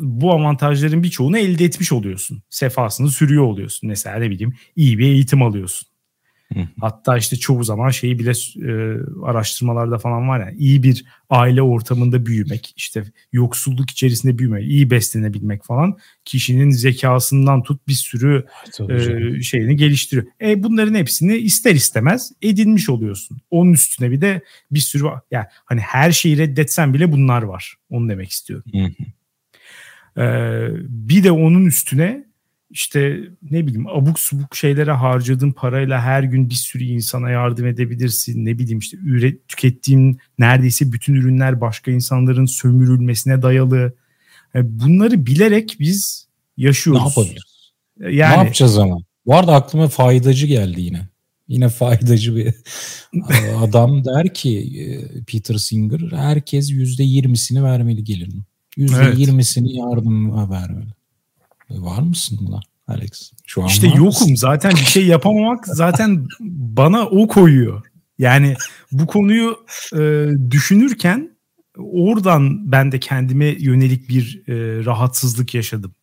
bu 0.00 0.32
avantajların 0.32 1.02
birçoğunu 1.02 1.38
elde 1.38 1.64
etmiş 1.64 1.92
oluyorsun. 1.92 2.42
Sefasını 2.50 3.10
sürüyor 3.10 3.42
oluyorsun. 3.42 3.88
Mesela 3.88 4.16
ne 4.16 4.30
bileyim 4.30 4.54
iyi 4.76 4.98
bir 4.98 5.04
eğitim 5.04 5.42
alıyorsun. 5.42 5.87
Hatta 6.80 7.18
işte 7.18 7.36
çoğu 7.36 7.64
zaman 7.64 7.90
şeyi 7.90 8.18
bile 8.18 8.30
e, 8.30 8.96
araştırmalarda 9.24 9.98
falan 9.98 10.28
var 10.28 10.40
ya 10.40 10.50
iyi 10.58 10.82
bir 10.82 11.04
aile 11.30 11.62
ortamında 11.62 12.26
büyümek, 12.26 12.72
işte 12.76 13.04
yoksulluk 13.32 13.90
içerisinde 13.90 14.38
büyümek, 14.38 14.64
iyi 14.64 14.90
beslenebilmek 14.90 15.64
falan 15.64 15.98
kişinin 16.24 16.70
zekasından 16.70 17.62
tut 17.62 17.88
bir 17.88 17.92
sürü 17.92 18.46
e, 18.90 19.42
şeyini 19.42 19.76
geliştiriyor. 19.76 20.26
E 20.40 20.62
bunların 20.62 20.94
hepsini 20.94 21.36
ister 21.36 21.74
istemez 21.74 22.32
edinmiş 22.42 22.88
oluyorsun. 22.88 23.38
Onun 23.50 23.72
üstüne 23.72 24.10
bir 24.10 24.20
de 24.20 24.42
bir 24.70 24.80
sürü 24.80 25.04
yani 25.30 25.46
hani 25.64 25.80
her 25.80 26.12
şeyi 26.12 26.38
reddetsen 26.38 26.94
bile 26.94 27.12
bunlar 27.12 27.42
var. 27.42 27.74
Onu 27.90 28.08
demek 28.08 28.30
istiyorum. 28.30 28.70
Ee, 30.18 30.68
bir 30.88 31.24
de 31.24 31.32
onun 31.32 31.66
üstüne 31.66 32.27
işte 32.70 33.20
ne 33.50 33.66
bileyim 33.66 33.86
abuk 33.86 34.20
subuk 34.20 34.56
şeylere 34.56 34.92
harcadığın 34.92 35.52
parayla 35.52 36.02
her 36.02 36.22
gün 36.22 36.50
bir 36.50 36.54
sürü 36.54 36.84
insana 36.84 37.30
yardım 37.30 37.66
edebilirsin. 37.66 38.46
Ne 38.46 38.58
bileyim 38.58 38.78
işte 38.78 38.96
üret, 38.96 39.48
tükettiğin 39.48 40.18
neredeyse 40.38 40.92
bütün 40.92 41.14
ürünler 41.14 41.60
başka 41.60 41.90
insanların 41.90 42.46
sömürülmesine 42.46 43.42
dayalı. 43.42 43.92
Yani 44.54 44.66
bunları 44.70 45.26
bilerek 45.26 45.76
biz 45.80 46.28
yaşıyoruz. 46.56 47.02
Ne 47.02 47.08
yapabiliriz? 47.08 47.72
Yani, 48.00 48.32
ne 48.32 48.38
yapacağız 48.38 48.78
ama? 48.78 48.98
Bu 49.26 49.36
arada 49.36 49.54
aklıma 49.54 49.88
faydacı 49.88 50.46
geldi 50.46 50.80
yine. 50.80 51.08
Yine 51.48 51.68
faydacı 51.68 52.36
bir 52.36 52.54
adam 53.62 54.04
der 54.04 54.34
ki 54.34 54.58
e, 54.58 54.84
Peter 55.24 55.54
Singer 55.54 56.00
herkes 56.12 56.70
yüzde 56.70 57.04
yirmisini 57.04 57.62
vermeli 57.64 58.04
gelirin. 58.04 58.42
Yüzde 58.76 59.14
yirmisini 59.16 59.76
yardıma 59.76 60.50
vermeli. 60.50 60.97
Var 61.70 62.02
mısın 62.02 62.38
buna 62.42 62.60
Alex? 62.88 63.32
Şu 63.46 63.62
an 63.62 63.66
işte 63.66 63.86
yokum. 63.86 64.04
Mısın? 64.04 64.34
Zaten 64.34 64.72
bir 64.72 64.86
şey 64.86 65.06
yapamamak 65.06 65.66
zaten 65.66 66.26
bana 66.40 67.06
o 67.06 67.28
koyuyor. 67.28 67.82
Yani 68.18 68.54
bu 68.92 69.06
konuyu 69.06 69.66
e, 69.96 70.28
düşünürken 70.50 71.36
oradan 71.78 72.72
ben 72.72 72.92
de 72.92 73.00
kendime 73.00 73.46
yönelik 73.46 74.08
bir 74.08 74.42
e, 74.48 74.84
rahatsızlık 74.84 75.54
yaşadım. 75.54 75.94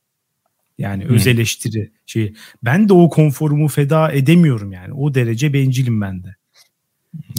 Yani 0.77 1.03
hmm. 1.03 1.15
öz 1.15 1.27
eleştiri 1.27 1.91
şeyi. 2.05 2.35
Ben 2.63 2.89
de 2.89 2.93
o 2.93 3.09
konforumu 3.09 3.67
feda 3.67 4.11
edemiyorum 4.11 4.71
yani. 4.71 4.93
O 4.93 5.13
derece 5.13 5.53
bencilim 5.53 6.01
ben 6.01 6.23
de. 6.23 6.35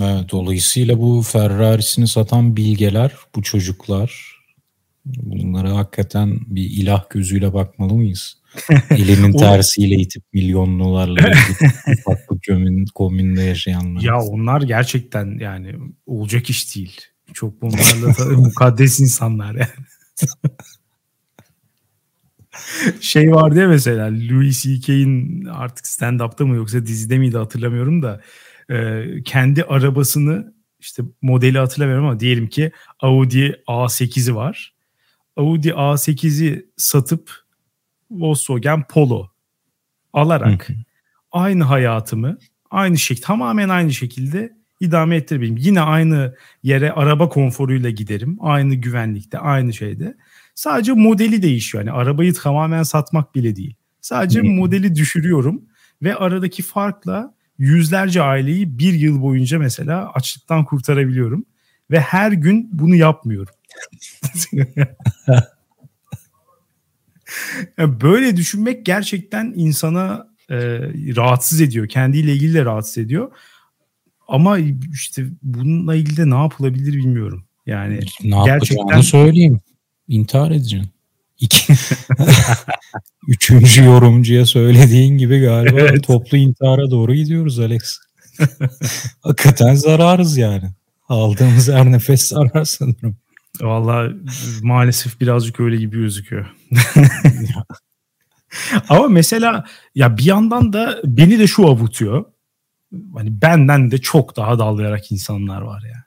Evet, 0.01 0.31
dolayısıyla 0.31 0.99
bu 0.99 1.23
Ferrari'sini 1.23 2.09
satan 2.09 2.57
bilgeler, 2.57 3.13
bu 3.35 3.43
çocuklar 3.43 4.36
Bunlara 5.07 5.77
hakikaten 5.77 6.39
bir 6.47 6.71
ilah 6.71 7.11
gözüyle 7.11 7.55
bakmalı 7.55 7.95
mıyız? 7.95 8.39
Elinin 8.91 9.33
tersiyle 9.33 9.95
itip 9.95 10.23
milyon 10.33 10.81
dolarla 10.81 11.33
farklı 12.05 12.39
komün, 12.47 12.85
komünde 12.95 13.43
yaşayanlar. 13.43 14.03
Ya 14.03 14.21
onlar 14.21 14.63
gerçekten 14.63 15.39
yani 15.39 15.75
olacak 16.07 16.51
iş 16.51 16.77
değil. 16.77 17.01
Çok 17.35 17.63
bunlarla 17.63 18.37
mukaddes 18.37 19.01
insanlar 19.01 19.55
yani. 19.55 19.69
şey 23.01 23.33
var 23.33 23.55
diye 23.55 23.67
mesela 23.67 24.07
Louis 24.07 24.63
C.K.'in 24.63 25.45
artık 25.45 25.87
stand-up'ta 25.87 26.47
mı 26.47 26.57
yoksa 26.57 26.87
dizide 26.87 27.19
miydi 27.19 27.39
hatırlamıyorum 27.39 28.03
da 28.03 28.21
e, 28.71 29.05
kendi 29.25 29.65
arabasını 29.65 30.55
işte 30.81 31.03
modeli 31.23 31.59
hatırlamıyorum 31.59 32.07
ama 32.07 32.21
diyelim 32.21 32.49
ki 32.49 32.73
Audi 33.01 33.63
A8'i 33.69 34.35
var. 34.35 34.76
Audi 35.37 35.69
A8'i 35.69 36.67
satıp 36.77 37.31
Volkswagen 38.11 38.87
Polo 38.87 39.29
alarak 40.13 40.69
aynı 41.33 41.65
hayatımı 41.65 42.39
aynı 42.71 42.99
şekilde 42.99 43.27
tamamen 43.27 43.69
aynı 43.69 43.93
şekilde 43.93 44.57
idame 44.81 45.17
ettirebilirim. 45.17 45.57
Yine 45.57 45.81
aynı 45.81 46.35
yere 46.63 46.93
araba 46.93 47.29
konforuyla 47.29 47.91
giderim. 47.91 48.37
Aynı 48.41 48.75
güvenlikte, 48.75 49.39
aynı 49.39 49.73
şeyde. 49.73 50.17
Sadece 50.55 50.93
modeli 50.93 51.43
değişiyor. 51.43 51.85
Yani 51.85 51.97
arabayı 51.97 52.35
tamamen 52.35 52.83
satmak 52.83 53.35
bile 53.35 53.57
değil. 53.57 53.75
Sadece 54.01 54.43
modeli 54.43 54.95
düşürüyorum 54.95 55.63
ve 56.03 56.15
aradaki 56.15 56.63
farkla 56.63 57.35
yüzlerce 57.59 58.23
aileyi 58.23 58.79
bir 58.79 58.93
yıl 58.93 59.23
boyunca 59.23 59.59
mesela 59.59 60.13
açlıktan 60.13 60.65
kurtarabiliyorum. 60.65 61.45
Ve 61.91 62.01
her 62.01 62.33
gün 62.33 62.69
bunu 62.73 62.95
yapmıyorum. 62.95 63.55
Böyle 67.79 68.37
düşünmek 68.37 68.87
gerçekten 68.87 69.53
insana 69.57 70.27
e, 70.51 70.57
rahatsız 71.17 71.61
ediyor. 71.61 71.89
Kendiyle 71.89 72.33
ilgili 72.33 72.55
de 72.55 72.65
rahatsız 72.65 72.99
ediyor. 72.99 73.31
Ama 74.29 74.59
işte 74.93 75.25
bununla 75.43 75.95
ilgili 75.95 76.17
de 76.17 76.31
ne 76.31 76.35
yapılabilir 76.35 76.93
bilmiyorum. 76.93 77.45
Yani 77.67 78.01
ne 78.25 78.45
gerçekten 78.45 79.01
söyleyeyim. 79.01 79.61
İntihar 80.09 80.51
edeceksin. 80.51 80.91
İki. 81.41 81.73
Üçüncü 83.29 83.85
yorumcuya 83.85 84.47
söylediğin 84.47 85.19
gibi 85.19 85.41
galiba 85.41 85.81
evet. 85.81 86.05
toplu 86.05 86.39
intihara 86.39 86.91
doğru 86.91 87.15
gidiyoruz 87.15 87.59
Alex. 87.59 87.99
Hakikaten 89.21 89.75
zararız 89.75 90.37
yani. 90.37 90.71
Aldığımız 91.09 91.69
her 91.69 91.93
nefes 91.93 92.29
zarar 92.29 92.65
sanırım. 92.65 93.17
Valla 93.61 94.13
maalesef 94.63 95.21
birazcık 95.21 95.61
öyle 95.61 95.77
gibi 95.77 95.97
gözüküyor. 95.97 96.47
Ama 98.89 99.09
mesela 99.09 99.65
ya 99.95 100.19
bir 100.19 100.25
yandan 100.25 100.73
da 100.73 101.01
beni 101.05 101.39
de 101.39 101.47
şu 101.47 101.67
avutuyor. 101.67 102.25
Hani 103.15 103.43
benden 103.43 103.91
de 103.91 103.99
çok 103.99 104.37
daha 104.37 104.59
dallayarak 104.59 105.13
insanlar 105.13 105.63
var 105.63 105.83
ya. 105.83 106.05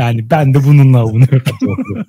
Yani 0.00 0.30
ben 0.30 0.54
de 0.54 0.64
bununla 0.64 0.98
avunuyorum. 0.98 1.42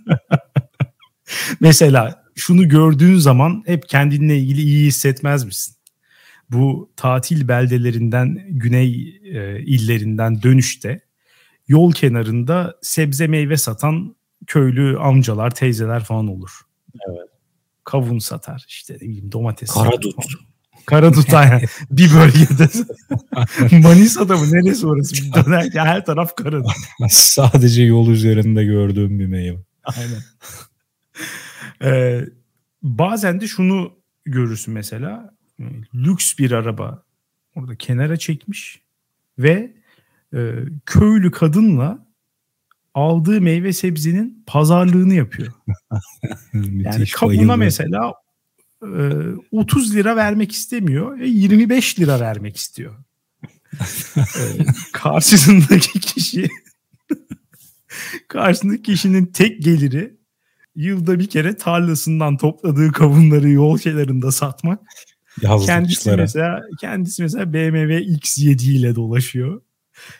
mesela 1.60 2.24
şunu 2.36 2.70
gördüğün 2.70 3.16
zaman 3.16 3.64
hep 3.66 3.90
kendinle 3.90 4.38
ilgili 4.38 4.62
iyi 4.62 4.88
hissetmez 4.88 5.46
misin? 5.46 5.76
Bu 6.52 6.92
tatil 6.96 7.48
beldelerinden, 7.48 8.46
güney 8.50 9.20
e, 9.24 9.60
illerinden 9.60 10.44
dönüşte 10.44 11.02
yol 11.68 11.92
kenarında 11.92 12.76
sebze 12.82 13.28
meyve 13.28 13.58
satan 13.58 14.16
köylü 14.50 14.98
amcalar, 15.00 15.52
teyzeler 15.52 16.04
falan 16.04 16.28
olur. 16.28 16.62
Evet. 17.10 17.30
Kavun 17.84 18.20
satar 18.20 18.66
işte 18.68 18.94
ne 18.94 19.00
bileyim 19.00 19.32
domates. 19.32 19.74
Karadut. 19.74 20.16
Karadut 20.86 21.34
aynen. 21.34 21.62
bir 21.92 22.14
bölgede. 22.14 22.70
Manisa'da 23.88 24.38
mı 24.38 24.46
neresi 24.52 24.88
orası? 24.88 25.16
Bir 25.16 25.34
döner, 25.34 25.70
her 25.74 26.06
taraf 26.06 26.36
karadut. 26.36 26.72
Sadece 27.10 27.84
yol 27.84 28.10
üzerinde 28.10 28.66
gördüğüm 28.66 29.20
bir 29.20 29.28
meyve. 29.28 29.58
Aynen. 29.84 30.22
Ee, 31.84 32.26
bazen 32.84 33.42
de 33.42 33.48
şunu 33.48 33.94
görürsün 34.26 34.74
mesela. 34.74 35.34
Lüks 35.96 36.38
bir 36.38 36.52
araba 36.52 37.04
orada 37.56 37.76
kenara 37.76 38.18
çekmiş 38.18 38.82
ve 39.40 39.74
e, 40.34 40.54
köylü 40.86 41.32
kadınla 41.32 42.09
aldığı 43.00 43.42
meyve 43.42 43.74
sebzenin 43.74 44.44
pazarlığını 44.48 45.14
yapıyor. 45.14 45.54
yani 46.54 47.06
kabına 47.16 47.56
mesela 47.56 48.14
e, 48.84 49.02
30 49.52 49.96
lira 49.96 50.16
vermek 50.16 50.52
istemiyor 50.52 51.20
ve 51.20 51.28
25 51.28 52.00
lira 52.00 52.20
vermek 52.20 52.58
istiyor. 52.58 52.96
e, 54.18 54.44
karşısındaki 54.94 56.00
kişi 56.00 56.50
karşısındaki 58.28 58.82
kişinin 58.82 59.26
tek 59.26 59.62
geliri 59.62 60.18
yılda 60.76 61.20
bir 61.20 61.30
kere 61.30 61.58
tarlasından 61.58 62.38
topladığı 62.38 62.92
kavunları 62.92 63.50
yol 63.50 63.78
kenarında 63.78 64.32
satmak. 64.32 64.80
Kendisi 65.66 66.12
mesela 66.12 66.62
kendisi 66.82 67.22
mesela 67.22 67.54
BMW 67.54 68.00
X7 68.00 68.72
ile 68.72 68.96
dolaşıyor. 68.96 69.62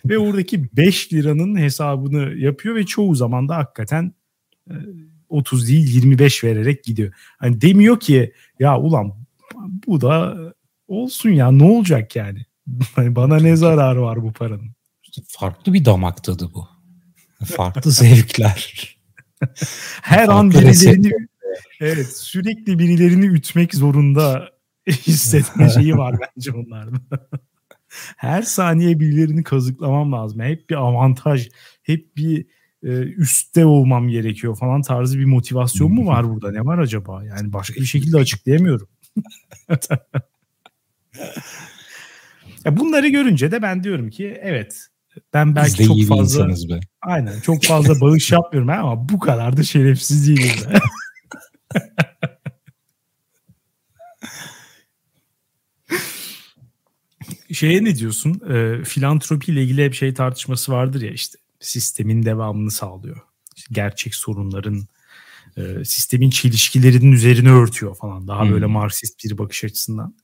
Ve 0.06 0.18
oradaki 0.18 0.78
5 0.78 1.14
liranın 1.14 1.56
hesabını 1.58 2.36
yapıyor 2.36 2.76
ve 2.76 2.86
çoğu 2.86 3.16
zaman 3.16 3.50
da 3.50 3.58
hakikaten 3.58 4.14
30 5.30 5.64
e, 5.64 5.68
değil 5.68 5.96
25 5.96 6.44
vererek 6.44 6.84
gidiyor. 6.84 7.14
Hani 7.38 7.62
demiyor 7.62 8.00
ki 8.00 8.34
ya 8.60 8.80
ulan 8.80 9.14
bu 9.88 10.02
da 10.02 10.38
olsun 10.88 11.30
ya 11.30 11.52
ne 11.52 11.64
olacak 11.64 12.16
yani? 12.16 12.40
Hani 12.96 13.16
bana 13.16 13.40
ne 13.40 13.56
zarar 13.56 13.96
var 13.96 14.24
bu 14.24 14.34
paranın? 14.34 14.72
Farklı 15.28 15.74
bir 15.74 15.86
damak 15.86 16.24
tadı 16.24 16.50
bu. 16.54 16.68
Farklı 17.46 17.92
zevkler. 17.92 18.98
Her 20.02 20.28
an 20.28 20.52
birilerini 20.52 21.12
evet 21.82 22.18
sürekli 22.18 22.80
birilerini 22.80 23.26
ütmek 23.26 23.76
zorunda 23.76 24.50
hissetme 24.88 25.70
şeyi 25.70 25.98
var 25.98 26.16
bence 26.22 26.52
onlarda. 26.52 26.98
Her 28.18 28.42
saniye 28.42 29.00
birilerini 29.00 29.44
kazıklamam 29.44 30.12
lazım. 30.12 30.42
Hep 30.42 30.70
bir 30.70 30.76
avantaj, 30.76 31.50
hep 31.84 32.18
bir 32.18 32.46
e, 32.84 32.90
üstte 32.98 33.66
olmam 33.66 34.10
gerekiyor 34.10 34.56
falan 34.58 34.82
tarzı 34.82 35.20
bir 35.20 35.26
motivasyon 35.26 35.94
mu 35.94 36.08
var 36.08 36.30
burada? 36.30 36.52
Ne 36.52 36.66
var 36.66 36.78
acaba? 36.78 37.24
Yani 37.24 37.54
başka 37.54 37.82
bir 37.82 37.86
şekilde 37.86 38.18
açıklayamıyorum. 38.18 38.88
ya 42.66 42.78
bunları 42.78 43.08
görünce 43.08 43.52
de 43.52 43.62
ben 43.62 43.84
diyorum 43.84 44.10
ki 44.10 44.40
evet 44.42 44.88
ben 45.34 45.56
belki 45.56 45.86
çok 45.86 46.04
fazla 46.08 46.48
be. 46.48 46.80
aynen 47.02 47.40
çok 47.40 47.64
fazla 47.64 48.02
bağış 48.02 48.32
yapmıyorum 48.32 48.70
ama 48.70 49.10
bu 49.10 49.20
kadar 49.20 49.58
da 49.58 49.64
şerefsiz 49.64 50.28
değilim. 50.28 50.80
Şeye 57.54 57.84
ne 57.84 57.96
diyorsun? 57.96 58.42
E, 58.50 58.84
filantropi 58.84 59.52
ile 59.52 59.64
ilgili 59.64 59.92
bir 59.92 59.96
şey 59.96 60.14
tartışması 60.14 60.72
vardır 60.72 61.02
ya 61.02 61.12
işte 61.12 61.38
sistemin 61.60 62.24
devamını 62.24 62.72
sağlıyor. 62.72 63.18
İşte 63.56 63.70
gerçek 63.72 64.16
sorunların 64.16 64.88
e, 65.58 65.86
sistemin 65.86 66.30
çelişkilerinin 66.30 67.12
üzerine 67.12 67.52
örtüyor 67.52 67.96
falan. 67.96 68.28
Daha 68.28 68.44
hmm. 68.44 68.52
böyle 68.52 68.66
Marksist 68.66 69.24
bir 69.26 69.38
bakış 69.38 69.64
açısından. 69.64 70.16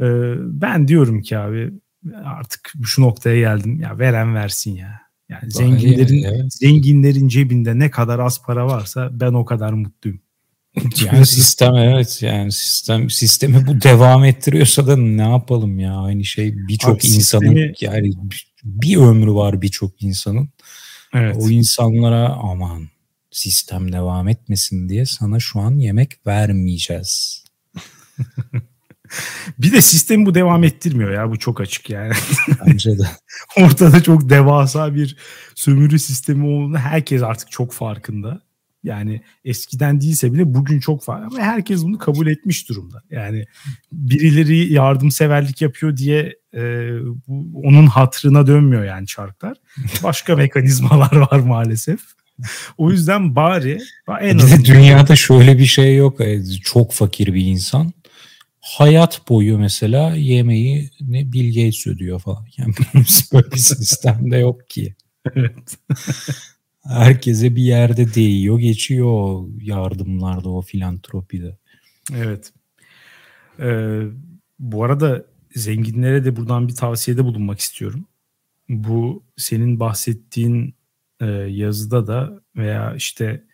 E, 0.00 0.06
ben 0.38 0.88
diyorum 0.88 1.22
ki 1.22 1.38
abi 1.38 1.72
artık 2.24 2.72
şu 2.84 3.02
noktaya 3.02 3.38
geldim. 3.38 3.80
Ya 3.80 3.98
veren 3.98 4.34
versin 4.34 4.76
ya. 4.76 5.00
Yani 5.28 5.50
zenginlerin 5.50 6.22
evet. 6.22 6.54
zenginlerin 6.54 7.28
cebinde 7.28 7.78
ne 7.78 7.90
kadar 7.90 8.18
az 8.18 8.42
para 8.42 8.66
varsa 8.66 9.10
ben 9.12 9.32
o 9.32 9.44
kadar 9.44 9.72
mutluyum. 9.72 10.20
Yani 11.04 11.26
sistem 11.26 11.74
evet 11.74 12.22
yani 12.22 12.52
sistem 12.52 13.10
sistemi 13.10 13.66
bu 13.66 13.82
devam 13.82 14.24
ettiriyorsa 14.24 14.86
da 14.86 14.96
ne 14.96 15.28
yapalım 15.28 15.78
ya 15.78 15.96
aynı 15.96 16.24
şey 16.24 16.68
birçok 16.68 17.04
insanın 17.04 17.46
sistemi... 17.46 17.72
yani 17.80 18.12
bir 18.64 18.96
ömrü 18.96 19.32
var 19.32 19.62
birçok 19.62 20.02
insanın. 20.02 20.48
Evet. 21.14 21.36
O 21.38 21.50
insanlara 21.50 22.28
aman 22.28 22.88
sistem 23.30 23.92
devam 23.92 24.28
etmesin 24.28 24.88
diye 24.88 25.06
sana 25.06 25.40
şu 25.40 25.60
an 25.60 25.78
yemek 25.78 26.26
vermeyeceğiz. 26.26 27.44
bir 29.58 29.72
de 29.72 29.82
sistem 29.82 30.26
bu 30.26 30.34
devam 30.34 30.64
ettirmiyor 30.64 31.10
ya 31.10 31.30
bu 31.30 31.38
çok 31.38 31.60
açık 31.60 31.90
yani. 31.90 32.12
Bence 32.66 32.98
de. 32.98 33.06
Ortada 33.56 34.02
çok 34.02 34.30
devasa 34.30 34.94
bir 34.94 35.16
sömürü 35.54 35.98
sistemi 35.98 36.46
olduğunu 36.46 36.78
herkes 36.78 37.22
artık 37.22 37.50
çok 37.50 37.72
farkında. 37.72 38.40
Yani 38.84 39.20
eskiden 39.44 40.00
değilse 40.00 40.32
bile 40.32 40.54
bugün 40.54 40.80
çok 40.80 41.04
farklı. 41.04 41.38
Ve 41.38 41.42
herkes 41.42 41.82
bunu 41.82 41.98
kabul 41.98 42.26
etmiş 42.26 42.68
durumda. 42.68 43.02
Yani 43.10 43.44
birileri 43.92 44.72
yardımseverlik 44.72 45.62
yapıyor 45.62 45.96
diye 45.96 46.36
e, 46.54 46.60
bu, 47.28 47.60
onun 47.62 47.86
hatrına 47.86 48.46
dönmüyor 48.46 48.84
yani 48.84 49.06
çarklar. 49.06 49.56
Başka 50.02 50.36
mekanizmalar 50.36 51.16
var 51.16 51.38
maalesef. 51.38 52.00
O 52.78 52.90
yüzden 52.90 53.36
bari 53.36 53.78
en 54.20 54.38
azından... 54.38 54.64
dünyada 54.64 55.16
şöyle 55.16 55.58
bir 55.58 55.66
şey 55.66 55.96
yok. 55.96 56.20
E, 56.20 56.42
çok 56.64 56.92
fakir 56.92 57.34
bir 57.34 57.44
insan 57.44 57.92
hayat 58.60 59.28
boyu 59.28 59.58
mesela 59.58 60.14
yemeği 60.16 60.90
ne 61.00 61.32
Bill 61.32 61.48
Gates 61.48 61.86
ödüyor 61.86 62.20
falan. 62.20 62.46
Yani 62.56 62.74
böyle 63.32 63.52
bir 63.52 63.56
sistemde 63.56 64.36
yok 64.36 64.68
ki. 64.68 64.94
Evet. 65.34 65.78
Herkese 66.88 67.56
bir 67.56 67.62
yerde 67.62 68.14
değiyor, 68.14 68.58
geçiyor 68.58 69.06
o 69.06 69.48
yardımlarda, 69.60 70.48
o 70.48 70.62
filantropide. 70.62 71.58
Evet. 72.14 72.52
Ee, 73.60 74.02
bu 74.58 74.84
arada 74.84 75.24
zenginlere 75.54 76.24
de 76.24 76.36
buradan 76.36 76.68
bir 76.68 76.74
tavsiyede 76.74 77.24
bulunmak 77.24 77.60
istiyorum. 77.60 78.06
Bu 78.68 79.22
senin 79.36 79.80
bahsettiğin 79.80 80.74
e, 81.20 81.26
yazıda 81.30 82.06
da 82.06 82.42
veya 82.56 82.94
işte 82.94 83.44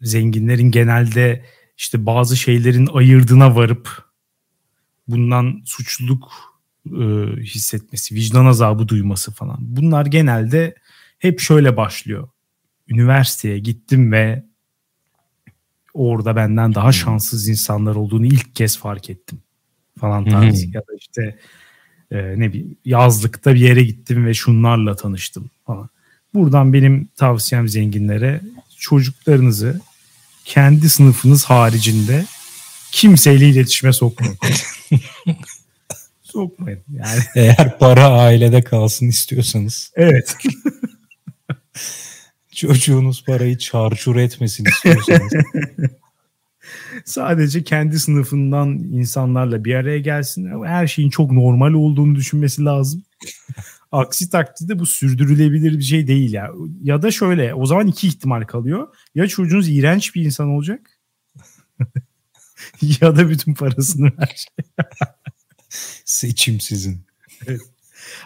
zenginlerin 0.00 0.70
genelde 0.70 1.44
işte 1.76 2.06
bazı 2.06 2.36
şeylerin 2.36 2.88
ayırdına 2.92 3.56
varıp 3.56 4.04
bundan 5.08 5.62
suçluluk 5.64 6.32
e, 6.86 7.02
hissetmesi, 7.36 8.14
vicdan 8.14 8.46
azabı 8.46 8.88
duyması 8.88 9.32
falan. 9.32 9.56
Bunlar 9.60 10.06
genelde 10.06 10.74
hep 11.18 11.40
şöyle 11.40 11.76
başlıyor. 11.76 12.28
Üniversiteye 12.88 13.58
gittim 13.58 14.12
ve 14.12 14.44
orada 15.94 16.36
benden 16.36 16.74
daha 16.74 16.92
şanssız 16.92 17.48
insanlar 17.48 17.94
olduğunu 17.94 18.26
ilk 18.26 18.56
kez 18.56 18.78
fark 18.78 19.10
ettim 19.10 19.38
falan 20.00 20.24
tarzı 20.24 20.66
ya 20.66 20.80
da 20.80 20.94
işte 20.98 21.38
e, 22.10 22.16
ne 22.16 22.52
bileyim 22.52 22.76
yazlıkta 22.84 23.54
bir 23.54 23.60
yere 23.60 23.82
gittim 23.82 24.26
ve 24.26 24.34
şunlarla 24.34 24.96
tanıştım 24.96 25.50
falan. 25.66 25.88
Buradan 26.34 26.72
benim 26.72 27.08
tavsiyem 27.16 27.68
zenginlere 27.68 28.40
çocuklarınızı 28.78 29.80
kendi 30.44 30.88
sınıfınız 30.88 31.44
haricinde 31.44 32.24
kimseyle 32.92 33.48
iletişime 33.48 33.92
sokmayın. 33.92 34.38
sokmayın. 36.22 36.80
Yani. 36.92 37.20
Eğer 37.34 37.78
para 37.78 38.08
ailede 38.08 38.62
kalsın 38.62 39.08
istiyorsanız. 39.08 39.92
Evet. 39.96 40.36
Çocuğunuz 42.54 43.24
parayı 43.24 43.58
çarçur 43.58 44.16
etmesin 44.16 44.64
istiyorsanız. 44.64 45.32
Sadece 47.04 47.64
kendi 47.64 47.98
sınıfından 47.98 48.68
insanlarla 48.68 49.64
bir 49.64 49.74
araya 49.74 49.98
gelsin. 49.98 50.64
Her 50.64 50.86
şeyin 50.86 51.10
çok 51.10 51.32
normal 51.32 51.72
olduğunu 51.72 52.14
düşünmesi 52.14 52.64
lazım. 52.64 53.04
Aksi 53.92 54.30
takdirde 54.30 54.78
bu 54.78 54.86
sürdürülebilir 54.86 55.78
bir 55.78 55.82
şey 55.82 56.06
değil 56.06 56.32
ya. 56.32 56.50
Ya 56.82 57.02
da 57.02 57.10
şöyle 57.10 57.54
o 57.54 57.66
zaman 57.66 57.86
iki 57.86 58.08
ihtimal 58.08 58.42
kalıyor. 58.42 58.88
Ya 59.14 59.26
çocuğunuz 59.28 59.68
iğrenç 59.68 60.14
bir 60.14 60.24
insan 60.24 60.48
olacak 60.48 61.00
ya 63.00 63.16
da 63.16 63.30
bütün 63.30 63.54
parasını 63.54 64.04
verecek. 64.04 64.66
Seçim 66.04 66.60
sizin. 66.60 67.00
Evet. 67.46 67.73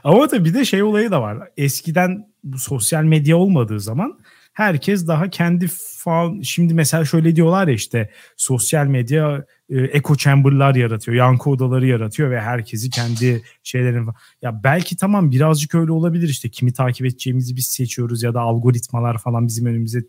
Ama 0.05 0.29
tabii 0.29 0.45
bir 0.45 0.55
de 0.55 0.65
şey 0.65 0.83
olayı 0.83 1.11
da 1.11 1.23
var. 1.23 1.39
Eskiden 1.57 2.27
bu 2.45 2.59
sosyal 2.59 3.05
medya 3.05 3.37
olmadığı 3.37 3.81
zaman 3.81 4.19
herkes 4.53 5.07
daha 5.07 5.31
kendi 5.31 5.69
falan 5.99 6.41
şimdi 6.41 6.75
mesela 6.75 7.05
şöyle 7.05 7.37
diyorlar 7.37 7.69
ya 7.69 7.75
işte 7.75 8.11
sosyal 8.37 8.87
medya 8.87 9.45
e, 9.71 9.81
echo 9.81 10.17
chamber'lar 10.17 10.75
yaratıyor, 10.75 11.17
yankı 11.17 11.51
odaları 11.51 11.87
yaratıyor 11.87 12.31
ve 12.31 12.41
herkesi 12.41 12.91
kendi 12.91 13.43
şeylerin 13.63 14.09
ya 14.43 14.65
belki 14.65 14.97
tamam 14.97 15.31
birazcık 15.31 15.75
öyle 15.75 15.93
olabilir 15.93 16.29
işte 16.29 16.49
kimi 16.49 16.73
takip 16.73 17.07
edeceğimizi 17.07 17.57
biz 17.57 17.67
seçiyoruz 17.67 18.23
ya 18.23 18.35
da 18.35 18.41
algoritmalar 18.41 19.19
falan 19.19 19.47
bizim 19.47 19.67
önümüze 19.67 20.01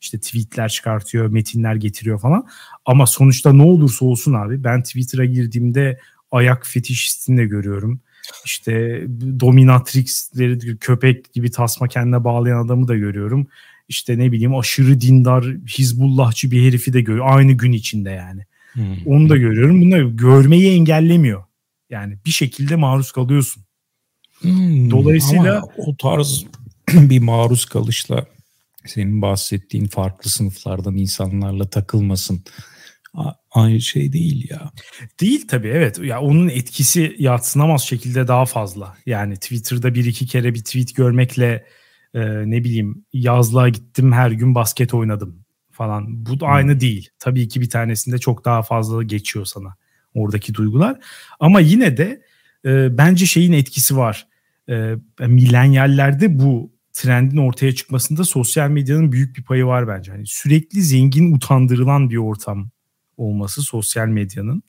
işte 0.00 0.20
tweetler 0.20 0.68
çıkartıyor, 0.68 1.26
metinler 1.26 1.74
getiriyor 1.74 2.20
falan. 2.20 2.46
Ama 2.84 3.06
sonuçta 3.06 3.52
ne 3.52 3.62
olursa 3.62 4.04
olsun 4.04 4.32
abi 4.32 4.64
ben 4.64 4.82
Twitter'a 4.82 5.24
girdiğimde 5.24 5.98
ayak 6.30 6.66
fetişistini 6.66 7.36
de 7.36 7.44
görüyorum. 7.44 8.00
İşte 8.44 9.04
dominatrixleri 9.40 10.76
köpek 10.76 11.32
gibi 11.32 11.50
tasma 11.50 11.88
kendine 11.88 12.24
bağlayan 12.24 12.64
adamı 12.66 12.88
da 12.88 12.96
görüyorum. 12.96 13.46
İşte 13.88 14.18
ne 14.18 14.32
bileyim 14.32 14.56
aşırı 14.56 15.00
dindar 15.00 15.44
Hizbullahçı 15.78 16.50
bir 16.50 16.62
herifi 16.68 16.92
de 16.92 17.00
görüyorum. 17.00 17.32
Aynı 17.34 17.52
gün 17.52 17.72
içinde 17.72 18.10
yani. 18.10 18.44
Hmm. 18.72 19.06
Onu 19.06 19.28
da 19.28 19.36
görüyorum. 19.36 19.80
Bunları 19.82 20.08
görmeyi 20.08 20.72
engellemiyor. 20.72 21.44
Yani 21.90 22.18
bir 22.26 22.30
şekilde 22.30 22.76
maruz 22.76 23.12
kalıyorsun. 23.12 23.62
Hmm, 24.40 24.90
Dolayısıyla 24.90 25.58
ama 25.58 25.68
o 25.76 25.96
tarz 25.96 26.44
bir 26.92 27.18
maruz 27.18 27.64
kalışla 27.64 28.26
senin 28.86 29.22
bahsettiğin 29.22 29.86
farklı 29.86 30.30
sınıflardan 30.30 30.96
insanlarla 30.96 31.70
takılmasın 31.70 32.44
aynı 33.50 33.80
şey 33.80 34.12
değil 34.12 34.50
ya. 34.50 34.70
Değil 35.20 35.48
tabii 35.48 35.68
evet. 35.68 35.98
Ya 35.98 36.20
onun 36.20 36.48
etkisi 36.48 37.16
yatsınamaz 37.18 37.82
şekilde 37.82 38.28
daha 38.28 38.44
fazla. 38.44 38.96
Yani 39.06 39.34
Twitter'da 39.34 39.94
bir 39.94 40.04
iki 40.04 40.26
kere 40.26 40.54
bir 40.54 40.64
tweet 40.64 40.94
görmekle 40.94 41.66
e, 42.14 42.20
ne 42.50 42.64
bileyim 42.64 43.04
yazlığa 43.12 43.68
gittim 43.68 44.12
her 44.12 44.30
gün 44.30 44.54
basket 44.54 44.94
oynadım 44.94 45.44
falan. 45.72 46.26
Bu 46.26 46.40
da 46.40 46.46
hmm. 46.46 46.54
aynı 46.54 46.80
değil. 46.80 47.10
Tabii 47.18 47.48
ki 47.48 47.60
bir 47.60 47.70
tanesinde 47.70 48.18
çok 48.18 48.44
daha 48.44 48.62
fazla 48.62 49.02
geçiyor 49.02 49.44
sana 49.44 49.74
oradaki 50.14 50.54
duygular. 50.54 50.98
Ama 51.40 51.60
yine 51.60 51.96
de 51.96 52.22
e, 52.64 52.98
bence 52.98 53.26
şeyin 53.26 53.52
etkisi 53.52 53.96
var. 53.96 54.26
E, 54.68 54.94
milenyallerde 55.20 56.38
bu 56.38 56.72
trendin 56.92 57.36
ortaya 57.36 57.74
çıkmasında 57.74 58.24
sosyal 58.24 58.70
medyanın 58.70 59.12
büyük 59.12 59.36
bir 59.36 59.44
payı 59.44 59.66
var 59.66 59.88
bence. 59.88 60.12
Yani 60.12 60.26
sürekli 60.26 60.82
zengin 60.82 61.34
utandırılan 61.34 62.10
bir 62.10 62.16
ortam 62.16 62.70
olması 63.16 63.62
sosyal 63.62 64.06
medyanın. 64.06 64.62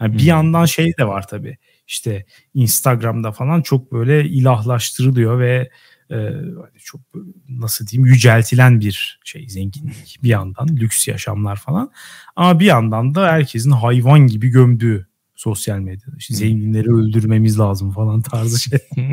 Yani 0.00 0.14
bir 0.14 0.20
hmm. 0.20 0.28
yandan 0.28 0.64
şey 0.64 0.92
de 0.98 1.06
var 1.06 1.28
tabii. 1.28 1.58
İşte 1.86 2.26
Instagram'da 2.54 3.32
falan 3.32 3.62
çok 3.62 3.92
böyle 3.92 4.24
ilahlaştırılıyor 4.24 5.38
ve 5.38 5.70
e, 6.10 6.16
hani 6.34 6.78
çok 6.84 7.00
nasıl 7.48 7.86
diyeyim 7.86 8.12
yüceltilen 8.12 8.80
bir 8.80 9.20
şey 9.24 9.48
zenginlik 9.48 10.18
bir 10.22 10.28
yandan 10.28 10.68
lüks 10.68 11.08
yaşamlar 11.08 11.56
falan. 11.56 11.90
Ama 12.36 12.60
bir 12.60 12.66
yandan 12.66 13.14
da 13.14 13.32
herkesin 13.32 13.70
hayvan 13.70 14.26
gibi 14.26 14.48
gömdüğü 14.48 15.06
sosyal 15.34 15.78
medyada. 15.78 16.16
İşte 16.18 16.34
zenginleri 16.34 16.94
öldürmemiz 16.94 17.58
lazım 17.58 17.90
falan 17.90 18.22
tarzı 18.22 18.60
şey. 18.60 18.78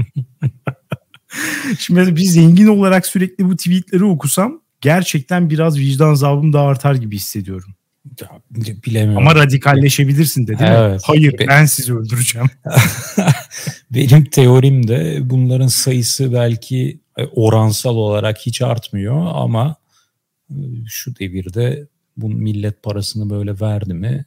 Şimdi 1.80 2.00
mesela 2.00 2.16
bir 2.16 2.22
zengin 2.22 2.68
olarak 2.68 3.08
sürekli 3.08 3.46
bu 3.46 3.56
tweetleri 3.56 4.04
okusam 4.04 4.62
gerçekten 4.82 5.50
biraz 5.50 5.80
vicdan 5.80 6.10
azabım 6.10 6.54
da 6.54 6.62
artar 6.62 6.96
gibi 6.96 7.16
hissediyorum. 7.16 7.76
Bilemiyorum. 8.86 9.18
Ama 9.18 9.36
radikalleşebilirsin 9.36 10.48
de 10.48 10.60
değil 10.60 10.72
evet. 10.74 10.94
mi? 10.94 11.00
Hayır 11.04 11.40
Be- 11.40 11.48
ben 11.48 11.66
sizi 11.66 11.96
öldüreceğim. 11.96 12.48
Benim 13.92 14.26
teorim 14.26 14.88
de 14.88 15.20
bunların 15.22 15.68
sayısı 15.68 16.34
belki 16.34 17.00
e, 17.18 17.26
oransal 17.26 17.96
olarak 17.96 18.38
hiç 18.38 18.62
artmıyor 18.62 19.28
ama 19.34 19.76
e, 20.50 20.56
şu 20.88 21.20
devirde 21.20 21.88
bu 22.18 22.30
millet 22.30 22.84
parasını 22.84 23.30
böyle 23.30 23.60
verdi 23.60 23.94
mi 23.94 24.26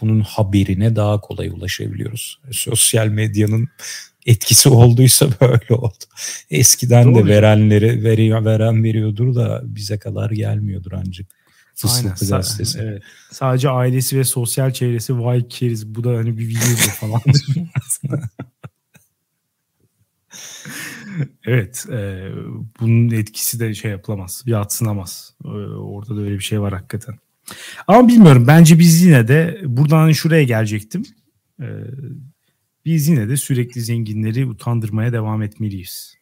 bunun 0.00 0.20
haberine 0.20 0.96
daha 0.96 1.20
kolay 1.20 1.48
ulaşabiliyoruz. 1.48 2.40
Sosyal 2.50 3.06
medyanın 3.06 3.68
etkisi 4.26 4.68
olduysa 4.68 5.26
böyle 5.40 5.74
oldu. 5.74 6.04
Eskiden 6.50 7.14
Doğru. 7.14 7.26
de 7.26 7.30
verenleri 7.30 8.04
veriyor, 8.04 8.44
veren 8.44 8.84
veriyordur 8.84 9.34
da 9.34 9.60
bize 9.64 9.98
kadar 9.98 10.30
gelmiyordur 10.30 10.92
ancak. 10.92 11.39
Fısıltı 11.80 12.28
gazetesi. 12.28 12.78
Evet. 12.78 13.02
Sadece 13.30 13.70
ailesi 13.70 14.18
ve 14.18 14.24
sosyal 14.24 14.72
çevresi 14.72 15.18
vay 15.18 15.48
keriz 15.48 15.94
bu 15.94 16.04
da 16.04 16.10
hani 16.10 16.38
bir 16.38 16.48
videodur 16.48 16.90
falan. 17.00 17.20
evet. 21.46 21.86
E, 21.92 22.28
bunun 22.80 23.10
etkisi 23.10 23.60
de 23.60 23.74
şey 23.74 23.90
yapılamaz. 23.90 24.42
Yatsınamaz. 24.46 25.34
E, 25.44 25.48
orada 25.48 26.16
da 26.16 26.20
öyle 26.20 26.34
bir 26.34 26.44
şey 26.44 26.60
var 26.60 26.72
hakikaten. 26.72 27.18
Ama 27.86 28.08
bilmiyorum. 28.08 28.46
Bence 28.46 28.78
biz 28.78 29.02
yine 29.02 29.28
de 29.28 29.60
buradan 29.64 30.12
şuraya 30.12 30.42
gelecektim. 30.42 31.02
E, 31.60 31.66
biz 32.84 33.08
yine 33.08 33.28
de 33.28 33.36
sürekli 33.36 33.80
zenginleri 33.80 34.46
utandırmaya 34.46 35.12
devam 35.12 35.42
etmeliyiz. 35.42 36.14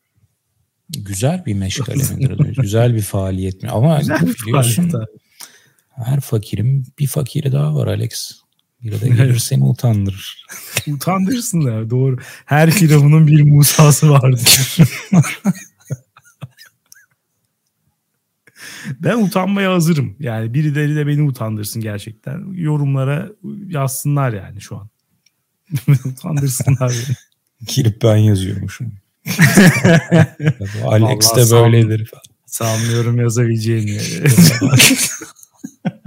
Güzel 0.89 1.47
bir 1.47 1.55
meşgale 1.55 2.15
midir? 2.15 2.57
Güzel 2.63 2.95
bir 2.95 3.03
faaliyet 3.03 3.63
mi? 3.63 3.69
Ama 3.69 3.99
Güzel 3.99 4.27
bir 4.27 4.37
biliyorsun 4.47 4.89
faaliyet 4.89 5.28
her 6.05 6.21
fakirin 6.21 6.87
bir 6.99 7.07
fakiri 7.07 7.53
daha 7.53 7.75
var 7.75 7.87
Alex. 7.87 8.33
Bir 8.83 9.01
de 9.01 9.09
gelir 9.09 9.39
seni 9.39 9.65
utandırır. 9.65 10.47
Utandırırsın 10.89 11.65
da 11.65 11.91
doğru. 11.91 12.19
Her 12.45 12.71
firavunun 12.71 13.27
bir 13.27 13.43
Musa'sı 13.43 14.11
vardır. 14.11 14.77
ben 19.01 19.25
utanmaya 19.25 19.73
hazırım. 19.73 20.17
Yani 20.21 20.55
birileri 20.55 20.97
de 20.97 21.07
beni 21.07 21.23
utandırsın 21.23 21.83
gerçekten. 21.83 22.53
Yorumlara 22.53 23.29
yazsınlar 23.69 24.33
yani 24.33 24.61
şu 24.61 24.77
an. 24.77 24.89
Utandırsınlar 26.05 26.91
beni. 26.91 27.17
Girip 27.67 28.03
ben 28.03 28.17
yazıyormuşum. 28.17 28.93
Alex 30.85 31.37
de 31.37 31.55
böyledir. 31.55 32.11
Sanmıyorum 32.47 33.19
yazabileceğini. 33.21 34.01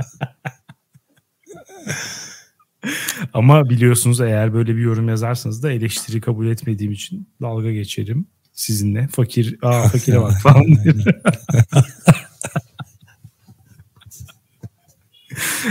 Ama 3.34 3.69
biliyorsunuz 3.69 4.21
eğer 4.21 4.53
böyle 4.53 4.75
bir 4.75 4.82
yorum 4.82 5.09
yazarsanız 5.09 5.63
da 5.63 5.71
eleştiri 5.71 6.21
kabul 6.21 6.47
etmediğim 6.47 6.91
için 6.91 7.29
dalga 7.41 7.71
geçerim 7.71 8.27
sizinle. 8.53 9.07
Fakir, 9.07 9.57
aa 9.61 9.88
fakire 9.88 10.21
bak 10.21 10.34
falan. 10.43 10.65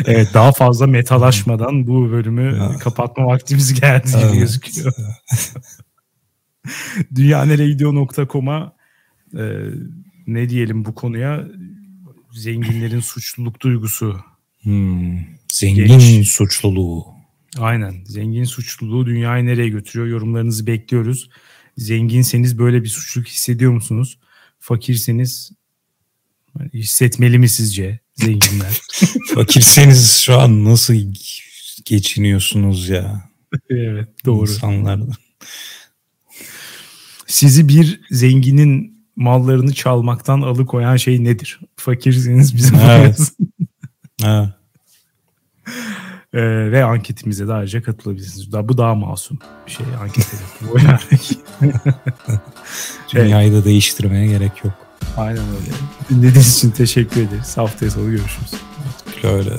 Evet 0.07 0.29
daha 0.35 0.53
fazla 0.53 0.87
metalaşmadan 0.87 1.87
bu 1.87 2.11
bölümü 2.11 2.57
ya. 2.57 2.79
kapatma 2.79 3.27
vaktimiz 3.27 3.81
geldi 3.81 4.09
gibi 4.09 4.23
evet. 4.23 4.41
gözüküyor. 4.41 4.93
Dünyaneregidiyor.com'a 7.15 8.73
e, 9.39 9.43
ne 10.27 10.49
diyelim 10.49 10.85
bu 10.85 10.95
konuya 10.95 11.45
zenginlerin 12.33 13.01
suçluluk 13.01 13.61
duygusu. 13.61 14.21
Hmm, 14.63 15.19
zengin 15.53 15.87
Genç. 15.87 16.29
suçluluğu. 16.29 17.07
Aynen. 17.59 18.05
Zengin 18.05 18.45
suçluluğu 18.45 19.07
dünyayı 19.07 19.47
nereye 19.47 19.69
götürüyor? 19.69 20.07
Yorumlarınızı 20.09 20.67
bekliyoruz. 20.67 21.31
Zenginseniz 21.77 22.59
böyle 22.59 22.83
bir 22.83 22.89
suçluluk 22.89 23.29
hissediyor 23.29 23.73
musunuz? 23.73 24.19
Fakirseniz 24.59 25.53
hissetmeli 26.75 27.39
mi 27.39 27.49
sizce 27.49 27.99
zenginler? 28.15 28.81
Fakirseniz 29.35 30.11
şu 30.25 30.39
an 30.39 30.65
nasıl 30.65 30.95
geçiniyorsunuz 31.85 32.89
ya? 32.89 33.31
evet 33.71 34.09
doğru. 34.25 34.51
İnsanlar. 34.51 35.01
Sizi 37.27 37.69
bir 37.69 38.01
zenginin 38.11 39.00
mallarını 39.21 39.75
çalmaktan 39.75 40.41
alıkoyan 40.41 40.97
şey 40.97 41.25
nedir? 41.25 41.61
Fakirseniz 41.77 42.57
bizim 42.57 42.79
evet. 42.79 43.33
evet. 44.25 44.49
Ee, 46.35 46.73
ve 46.73 46.85
anketimize 46.85 47.49
de 47.49 47.53
ayrıca 47.53 47.83
katılabilirsiniz. 47.83 48.53
Daha, 48.53 48.69
bu 48.69 48.79
daha 48.79 48.95
masum 48.95 49.39
bir 49.67 49.71
şey 49.71 49.87
anket. 50.03 50.27
Dünyayı 53.15 53.53
evet. 53.53 53.61
da 53.61 53.65
değiştirmeye 53.65 54.27
gerek 54.27 54.65
yok. 54.65 54.75
Aynen 55.17 55.43
öyle. 55.43 55.73
Dinlediğiniz 56.11 56.57
için 56.57 56.71
teşekkür 56.71 57.21
ederiz. 57.21 57.57
Haftaya 57.57 57.91
salı 57.91 58.11
görüşürüz. 58.11 58.55
Öyle. 59.23 59.57